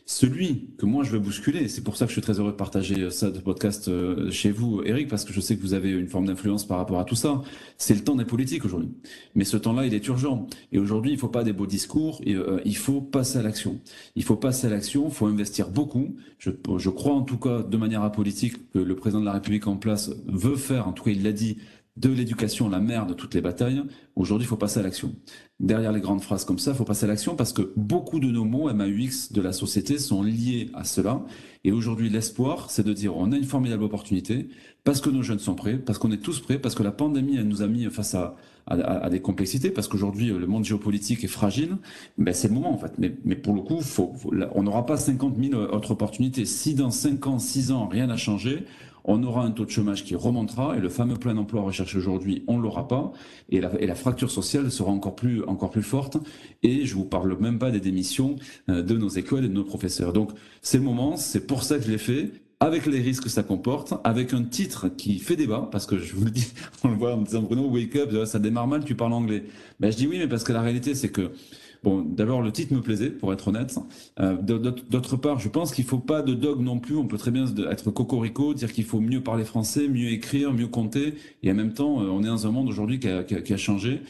Celui 0.07 0.69
que 0.77 0.85
moi 0.85 1.03
je 1.03 1.11
veux 1.13 1.19
bousculer, 1.19 1.67
c'est 1.67 1.83
pour 1.83 1.97
ça 1.97 2.05
que 2.05 2.11
je 2.11 2.17
suis 2.17 2.21
très 2.21 2.39
heureux 2.39 2.53
de 2.53 2.57
partager 2.57 3.11
ça 3.11 3.31
de 3.31 3.39
podcast 3.39 3.89
euh, 3.89 4.31
chez 4.31 4.51
vous, 4.51 4.83
Eric, 4.85 5.09
parce 5.09 5.25
que 5.25 5.33
je 5.33 5.41
sais 5.41 5.57
que 5.57 5.63
vous 5.63 5.73
avez 5.73 5.91
une 5.93 6.09
forme 6.09 6.27
d'influence 6.27 6.67
par 6.67 6.77
rapport 6.77 7.01
à 7.01 7.05
tout 7.05 7.15
ça. 7.15 7.41
C'est 7.79 7.95
le 7.95 8.05
temps 8.05 8.15
des 8.15 8.27
politiques 8.27 8.67
aujourd'hui. 8.67 8.91
Mais 9.35 9.45
ce 9.45 9.57
temps-là, 9.57 9.87
il 9.87 9.95
est 9.95 10.07
urgent. 10.07 10.47
Et 10.73 10.79
aujourd'hui, 10.79 11.13
il 11.13 11.15
ne 11.15 11.21
faut 11.21 11.29
pas 11.29 11.43
des 11.43 11.55
beaux 11.55 11.67
discours, 11.67 12.21
euh, 12.27 12.61
il 12.67 12.77
faut 12.77 13.01
passer 13.01 13.39
à 13.39 13.43
l'action. 13.43 13.81
Il 14.15 14.25
faut 14.25 14.37
passer 14.37 14.67
à 14.67 14.71
l'action, 14.71 15.07
il 15.09 15.15
faut 15.15 15.25
investir 15.25 15.71
beaucoup. 15.71 16.15
Je, 16.39 16.51
je 16.77 16.91
crois 16.91 17.15
en 17.15 17.23
tout 17.23 17.39
cas, 17.39 17.63
de 17.63 17.77
manière 17.79 18.03
apolitique, 18.03 18.71
que 18.73 18.79
le 18.81 18.97
président 18.97 19.21
de 19.21 19.27
la 19.27 19.33
République 19.33 19.67
en 19.67 19.77
place 19.77 20.11
veut 20.27 20.57
faire, 20.57 20.87
en 20.87 20.93
tout 20.93 21.05
cas 21.05 21.13
il 21.13 21.23
l'a 21.23 21.33
dit, 21.33 21.57
de 21.97 22.11
l'éducation 22.11 22.69
la 22.69 22.81
mère 22.81 23.07
de 23.07 23.15
toutes 23.15 23.35
les 23.35 23.41
batailles. 23.41 23.83
Aujourd'hui, 24.17 24.47
il 24.47 24.49
faut 24.49 24.57
passer 24.57 24.81
à 24.81 24.83
l'action. 24.83 25.15
Derrière 25.61 25.93
les 25.93 26.01
grandes 26.01 26.23
phrases 26.23 26.45
comme 26.45 26.59
ça, 26.59 26.73
il 26.73 26.77
faut 26.77 26.85
passer 26.85 27.05
à 27.05 27.09
l'action 27.09 27.37
parce 27.37 27.53
que 27.53 27.73
beaucoup 27.77 28.19
de 28.19 28.31
nos 28.31 28.45
mots 28.45 28.73
MAUX 28.73 29.33
de 29.33 29.41
la 29.41 29.53
société 29.53 29.99
sont 29.99 30.23
liés 30.23 30.71
à 30.75 30.83
cela. 30.83 31.23
Et 31.63 31.71
aujourd'hui, 31.71 32.11
l'espoir, 32.11 32.71
c'est 32.71 32.85
de 32.85 32.93
dire 32.93 33.17
on 33.17 33.31
a 33.31 33.37
une 33.37 33.45
formidable 33.45 33.85
opportunité 33.85 34.49
parce 34.83 35.01
que 35.01 35.09
nos 35.09 35.23
jeunes 35.23 35.39
sont 35.39 35.55
prêts, 35.55 35.79
parce 35.79 35.99
qu'on 35.99 36.11
est 36.11 36.23
tous 36.23 36.41
prêts, 36.41 36.59
parce 36.59 36.75
que 36.75 36.83
la 36.83 36.93
pandémie, 36.93 37.37
elle 37.37 37.49
nous 37.49 37.63
a 37.63 37.69
mis 37.69 37.85
face 37.87 38.15
à, 38.15 38.37
à, 38.67 39.09
des 39.09 39.21
complexités, 39.21 39.71
parce 39.71 39.89
qu'aujourd'hui, 39.89 40.29
le 40.29 40.47
monde 40.47 40.65
géopolitique 40.65 41.25
est 41.25 41.29
fragile. 41.29 41.79
Ben, 42.19 42.35
c'est 42.35 42.49
le 42.49 42.55
moment, 42.55 42.73
en 42.73 42.79
fait. 42.79 42.93
Mais, 42.99 43.17
mais 43.25 43.37
pour 43.37 43.55
le 43.55 43.63
coup, 43.63 43.81
faut, 43.81 44.13
on 44.53 44.63
n'aura 44.63 44.85
pas 44.85 44.97
50 44.97 45.37
000 45.43 45.55
autres 45.55 45.93
opportunités. 45.93 46.45
Si 46.45 46.75
dans 46.75 46.91
5 46.91 47.27
ans, 47.27 47.39
6 47.39 47.73
ans, 47.73 47.87
rien 47.87 48.09
n'a 48.09 48.17
changé, 48.17 48.65
on 49.05 49.23
aura 49.23 49.45
un 49.45 49.51
taux 49.51 49.65
de 49.65 49.71
chômage 49.71 50.05
qui 50.05 50.15
remontera 50.15 50.77
et 50.77 50.81
le 50.81 50.89
fameux 50.89 51.17
plein 51.17 51.37
emploi 51.37 51.63
recherché 51.63 51.99
aujourd'hui, 51.99 52.43
on 52.47 52.59
l'aura 52.59 52.89
pas 52.89 53.13
et 53.51 53.61
la, 53.61 53.95
fracture 53.95 54.31
sociale 54.31 54.71
sera 54.71 54.91
encore 54.91 55.15
plus, 55.15 55.45
encore 55.45 55.71
plus 55.71 55.83
forte 55.83 56.17
et 56.63 56.87
je 56.87 56.95
vous 56.95 57.05
parle 57.05 57.39
même 57.39 57.59
pas 57.59 57.71
des 57.71 57.81
démissions 57.81 58.37
euh, 58.69 58.83
de 58.83 58.97
nos 58.97 59.09
écoles 59.09 59.45
et 59.45 59.49
de 59.49 59.55
nos 59.55 59.65
professeurs. 59.65 60.13
Donc 60.13 60.33
c'est 60.63 60.79
le 60.79 60.85
moment, 60.85 61.17
c'est 61.17 61.47
pour 61.47 61.63
ça 61.63 61.79
que 61.79 61.85
je 61.85 61.91
l'ai 61.91 61.99
fait 61.99 62.33
avec 62.61 62.87
les 62.87 63.01
risques 63.01 63.25
que 63.25 63.29
ça 63.29 63.43
comporte, 63.43 63.95
avec 64.05 64.33
un 64.33 64.43
titre 64.43 64.89
qui 64.89 65.19
fait 65.19 65.37
débat, 65.37 65.69
parce 65.71 65.85
que 65.87 65.99
je 65.99 66.15
vous 66.15 66.25
le 66.25 66.31
dis, 66.31 66.53
on 66.85 66.89
le 66.89 66.95
voit 66.95 67.15
en 67.15 67.21
disant 67.21 67.43
Bruno, 67.43 67.69
wake 67.69 67.97
up, 67.97 68.25
ça 68.25 68.39
démarre 68.39 68.67
mal, 68.67 68.85
tu 68.85 68.95
parles 68.95 69.13
anglais. 69.13 69.45
Ben, 69.81 69.93
je 69.93 69.97
dis 69.97 70.07
oui, 70.07 70.19
mais 70.19 70.29
parce 70.29 70.45
que 70.45 70.53
la 70.53 70.63
réalité, 70.63 70.95
c'est 70.95 71.11
que 71.11 71.33
Bon, 71.85 72.01
d'abord, 72.01 72.41
le 72.41 72.51
titre 72.51 72.73
me 72.73 72.81
plaisait, 72.81 73.11
pour 73.11 73.31
être 73.35 73.49
honnête. 73.49 73.79
Euh, 74.19 74.37
d'autre 74.41 75.19
part, 75.19 75.39
je 75.39 75.51
pense 75.51 75.71
qu'il 75.71 75.85
faut 75.85 75.99
pas 75.99 76.23
de 76.23 76.33
dogme 76.33 76.65
non 76.65 76.79
plus. 76.79 76.97
On 76.97 77.07
peut 77.07 77.19
très 77.19 77.31
bien 77.31 77.45
être 77.71 77.91
cocorico, 77.91 78.55
dire 78.55 78.73
qu'il 78.73 78.85
faut 78.85 79.01
mieux 79.01 79.23
parler 79.23 79.45
français, 79.45 79.87
mieux 79.87 80.09
écrire, 80.09 80.55
mieux 80.55 80.67
compter. 80.67 81.13
Et 81.43 81.51
en 81.51 81.55
même 81.55 81.75
temps, 81.75 82.01
euh, 82.01 82.07
on 82.07 82.23
est 82.23 82.29
dans 82.29 82.47
un 82.47 82.51
monde 82.53 82.71
aujourd'hui 82.71 82.99
qui 83.01 83.09
a 83.09 83.57
changé. 83.59 84.01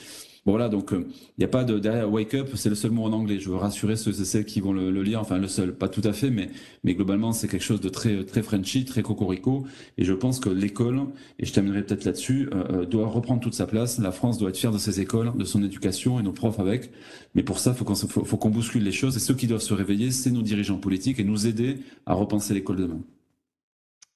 Bon, 0.45 0.53
voilà, 0.53 0.69
donc 0.69 0.89
il 0.91 0.99
euh, 0.99 1.05
n'y 1.39 1.45
a 1.45 1.49
pas 1.49 1.65
de 1.65 1.79
derrière 1.79 2.11
wake 2.13 2.35
up, 2.35 2.51
c'est 2.55 2.69
le 2.69 2.75
seul 2.75 2.91
mot 2.91 3.05
en 3.05 3.13
anglais. 3.13 3.39
Je 3.41 3.49
veux 3.49 3.57
rassurer 3.57 3.97
ceux 3.97 4.11
et 4.21 4.25
celles 4.27 4.45
qui 4.45 4.61
vont 4.61 4.75
le, 4.75 5.03
lire, 5.03 5.19
enfin 5.21 5.39
le 5.39 5.49
seul, 5.49 5.75
pas 5.75 5.89
tout 5.89 6.03
à 6.05 6.13
fait, 6.13 6.29
mais 6.29 6.51
mais 6.85 6.95
globalement 6.95 7.33
c'est 7.33 7.49
quelque 7.49 7.63
chose 7.63 7.81
de 7.81 7.89
très 7.89 8.25
très 8.25 8.43
Frenchy, 8.43 8.85
très 8.85 9.03
cocorico. 9.03 9.65
Et 9.97 10.05
je 10.05 10.13
pense 10.13 10.41
que 10.41 10.51
l'école, 10.51 11.07
et 11.39 11.47
je 11.47 11.53
terminerai 11.53 11.83
peut-être 11.83 12.05
là-dessus, 12.05 12.51
euh, 12.53 12.83
euh, 12.83 12.85
doit 12.85 13.07
reprendre 13.07 13.41
toute 13.41 13.55
sa 13.55 13.67
place. 13.67 13.99
La 13.99 14.13
France 14.13 14.37
doit 14.37 14.51
être 14.51 14.59
fière 14.59 14.73
de 14.73 14.77
ses 14.77 15.01
écoles, 15.01 15.33
de 15.35 15.45
son 15.45 15.63
éducation 15.65 16.21
et 16.21 16.23
nos 16.23 16.33
profs 16.33 16.61
avec. 16.61 16.91
Mais 17.35 17.43
pour 17.43 17.59
ça, 17.59 17.73
faut 17.73 17.87
qu'on 17.87 17.95
faut, 17.95 18.37
qu'on 18.37 18.51
bouscule 18.51 18.85
les 18.85 18.93
choses. 18.93 19.17
Et 19.17 19.21
ceux 19.21 19.35
qui 19.35 19.47
doivent 19.47 19.63
se 19.63 19.73
réveiller, 19.73 20.11
c'est 20.11 20.31
nos 20.31 20.43
dirigeants 20.43 20.77
politiques 20.77 21.21
et 21.21 21.25
nous 21.25 21.47
aider 21.47 21.79
à 22.05 22.13
repenser 22.13 22.53
l'école 22.53 22.77
demain. 22.77 23.01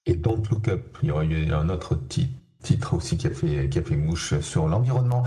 Et 0.04 0.14
Don't 0.14 0.42
Look 0.50 0.68
Up, 0.68 0.98
il 1.02 1.08
y 1.08 1.10
aura 1.10 1.22
un 1.22 1.68
autre 1.70 1.98
titre 2.08 2.32
titre 2.62 2.94
aussi 2.94 3.16
qui 3.16 3.26
a 3.28 3.30
fait, 3.30 3.68
qui 3.68 3.78
a 3.78 3.82
fait 3.82 3.96
mouche 3.96 4.38
sur 4.40 4.66
l'environnement. 4.66 5.22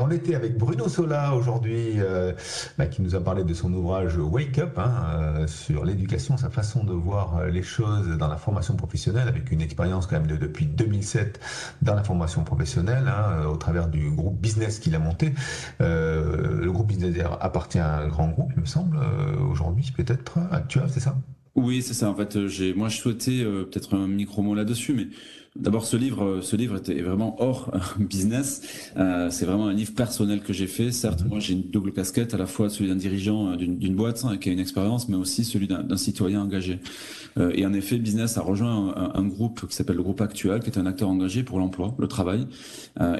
on 0.00 0.10
était 0.10 0.34
avec 0.34 0.56
Bruno 0.56 0.88
Sola 0.88 1.34
aujourd'hui, 1.34 1.94
euh, 1.96 2.32
bah, 2.78 2.86
qui 2.86 3.02
nous 3.02 3.16
a 3.16 3.20
parlé 3.20 3.42
de 3.42 3.52
son 3.52 3.72
ouvrage 3.72 4.16
Wake 4.16 4.58
Up 4.58 4.78
hein, 4.78 4.92
euh, 5.14 5.46
sur 5.48 5.84
l'éducation, 5.84 6.36
sa 6.36 6.50
façon 6.50 6.84
de 6.84 6.92
voir 6.92 7.46
les 7.46 7.64
choses 7.64 8.16
dans 8.16 8.28
la 8.28 8.36
formation 8.36 8.76
professionnelle, 8.76 9.26
avec 9.26 9.50
une 9.50 9.60
expérience 9.60 10.06
quand 10.06 10.16
même 10.16 10.28
de, 10.28 10.36
depuis 10.36 10.66
2007 10.66 11.40
dans 11.82 11.94
la 11.94 12.04
formation 12.04 12.44
professionnelle, 12.44 13.08
hein, 13.08 13.46
au 13.46 13.56
travers 13.56 13.88
du 13.88 14.10
groupe 14.10 14.40
business 14.40 14.78
qu'il 14.78 14.94
a 14.94 15.00
monté. 15.00 15.34
Euh, 15.80 16.60
le 16.60 16.70
groupe 16.70 16.86
business 16.86 17.16
appartient 17.40 17.80
à 17.80 17.98
un 17.98 18.08
grand 18.08 18.28
groupe, 18.28 18.52
il 18.54 18.60
me 18.60 18.66
semble, 18.66 18.98
aujourd'hui 19.50 19.92
peut-être 19.96 20.38
actuel, 20.52 20.84
c'est 20.90 21.00
ça? 21.00 21.16
Oui, 21.54 21.82
c'est 21.82 21.94
ça. 21.94 22.08
En 22.08 22.14
fait, 22.14 22.36
moi, 22.76 22.88
je 22.88 22.96
souhaitais 22.98 23.42
peut-être 23.42 23.96
un 23.96 24.06
micro 24.06 24.42
mot 24.42 24.54
là-dessus, 24.54 24.94
mais 24.94 25.08
d'abord 25.58 25.84
ce 25.84 25.96
livre, 25.96 26.40
ce 26.42 26.56
livre 26.56 26.76
était 26.76 27.00
vraiment 27.02 27.36
hors 27.40 27.70
business. 27.98 28.62
c'est 29.30 29.44
vraiment 29.44 29.66
un 29.66 29.72
livre 29.72 29.92
personnel 29.92 30.40
que 30.40 30.52
j'ai 30.52 30.66
fait. 30.66 30.92
Certes, 30.92 31.24
moi 31.28 31.40
j'ai 31.40 31.54
une 31.54 31.62
double 31.62 31.92
casquette, 31.92 32.34
à 32.34 32.38
la 32.38 32.46
fois 32.46 32.70
celui 32.70 32.88
d'un 32.88 32.96
dirigeant 32.96 33.56
d'une 33.56 33.94
boîte 33.94 34.24
hein, 34.24 34.36
qui 34.36 34.48
a 34.48 34.52
une 34.52 34.60
expérience, 34.60 35.08
mais 35.08 35.16
aussi 35.16 35.44
celui 35.44 35.68
d'un 35.68 35.96
citoyen 35.96 36.42
engagé. 36.42 36.80
et 37.38 37.66
en 37.66 37.72
effet, 37.72 37.98
business 37.98 38.38
a 38.38 38.42
rejoint 38.42 39.12
un, 39.14 39.24
groupe 39.24 39.66
qui 39.68 39.74
s'appelle 39.74 39.96
le 39.96 40.02
groupe 40.02 40.20
Actual, 40.20 40.60
qui 40.60 40.70
est 40.70 40.78
un 40.78 40.86
acteur 40.86 41.08
engagé 41.08 41.42
pour 41.42 41.58
l'emploi, 41.58 41.94
le 41.98 42.08
travail. 42.08 42.46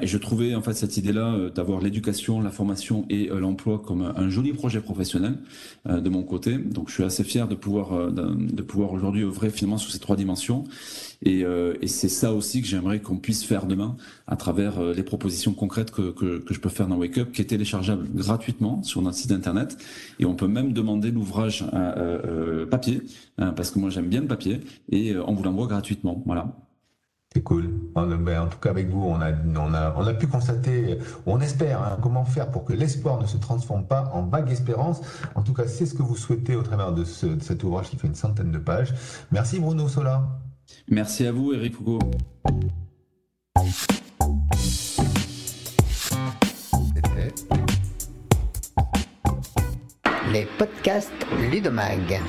et 0.01 0.07
je 0.07 0.17
trouvais 0.17 0.55
en 0.55 0.61
fait 0.61 0.73
cette 0.73 0.97
idée-là 0.97 1.49
d'avoir 1.53 1.81
l'éducation, 1.81 2.41
la 2.41 2.51
formation 2.51 3.05
et 3.09 3.27
l'emploi 3.27 3.81
comme 3.85 4.13
un 4.15 4.29
joli 4.29 4.53
projet 4.53 4.81
professionnel 4.81 5.37
de 5.85 6.09
mon 6.09 6.23
côté. 6.23 6.57
Donc 6.57 6.89
je 6.89 6.93
suis 6.95 7.03
assez 7.03 7.23
fier 7.23 7.47
de 7.47 7.55
pouvoir 7.55 8.11
de 8.11 8.61
pouvoir 8.61 8.93
aujourd'hui 8.93 9.23
œuvrer 9.23 9.49
finalement 9.49 9.77
sur 9.77 9.91
ces 9.91 9.99
trois 9.99 10.15
dimensions. 10.15 10.63
Et, 11.21 11.43
euh, 11.43 11.73
et 11.81 11.87
c'est 11.87 12.09
ça 12.09 12.33
aussi 12.33 12.61
que 12.61 12.67
j'aimerais 12.67 12.99
qu'on 12.99 13.17
puisse 13.17 13.43
faire 13.43 13.65
demain 13.65 13.97
à 14.27 14.35
travers 14.35 14.79
euh, 14.79 14.93
les 14.93 15.03
propositions 15.03 15.53
concrètes 15.53 15.91
que, 15.91 16.11
que, 16.11 16.39
que, 16.39 16.53
je 16.53 16.59
peux 16.59 16.69
faire 16.69 16.87
dans 16.87 16.97
Wake 16.97 17.17
Up, 17.17 17.31
qui 17.31 17.41
est 17.41 17.45
téléchargeable 17.45 18.07
gratuitement 18.13 18.81
sur 18.83 19.01
notre 19.01 19.17
site 19.17 19.31
internet. 19.31 19.77
Et 20.19 20.25
on 20.25 20.35
peut 20.35 20.47
même 20.47 20.71
demander 20.71 21.11
l'ouvrage 21.11 21.65
euh, 21.73 22.65
papier, 22.65 23.01
hein, 23.37 23.51
parce 23.51 23.71
que 23.71 23.79
moi 23.79 23.89
j'aime 23.89 24.07
bien 24.07 24.21
le 24.21 24.27
papier, 24.27 24.61
et 24.91 25.17
on 25.17 25.33
vous 25.33 25.43
l'envoie 25.43 25.67
gratuitement. 25.67 26.23
Voilà. 26.25 26.47
C'est 27.33 27.43
cool. 27.43 27.69
En, 27.93 28.11
en, 28.11 28.47
tout 28.47 28.57
cas, 28.57 28.71
avec 28.71 28.89
vous, 28.89 29.03
on 29.03 29.21
a, 29.21 29.31
on 29.31 29.73
a, 29.75 29.93
on 29.95 30.07
a 30.07 30.13
pu 30.15 30.25
constater, 30.25 30.97
on 31.27 31.39
espère, 31.41 31.83
hein, 31.83 31.97
comment 32.01 32.25
faire 32.25 32.49
pour 32.49 32.65
que 32.65 32.73
l'espoir 32.73 33.21
ne 33.21 33.27
se 33.27 33.37
transforme 33.37 33.85
pas 33.85 34.09
en 34.15 34.23
vague 34.23 34.49
espérance. 34.49 35.01
En 35.35 35.43
tout 35.43 35.53
cas, 35.53 35.67
c'est 35.67 35.85
ce 35.85 35.93
que 35.93 36.01
vous 36.01 36.15
souhaitez 36.15 36.55
au 36.55 36.63
travers 36.63 36.91
de, 36.91 37.03
ce, 37.03 37.27
de 37.27 37.43
cet 37.43 37.63
ouvrage 37.63 37.89
qui 37.89 37.97
fait 37.97 38.07
une 38.07 38.15
centaine 38.15 38.51
de 38.51 38.57
pages. 38.57 38.95
Merci 39.31 39.59
Bruno 39.59 39.87
Sola. 39.87 40.27
Merci 40.87 41.25
à 41.25 41.31
vous, 41.31 41.53
Eric 41.53 41.79
Hugo. 41.79 41.99
Les 50.31 50.45
podcasts 50.57 51.11
Ludomag. 51.51 52.19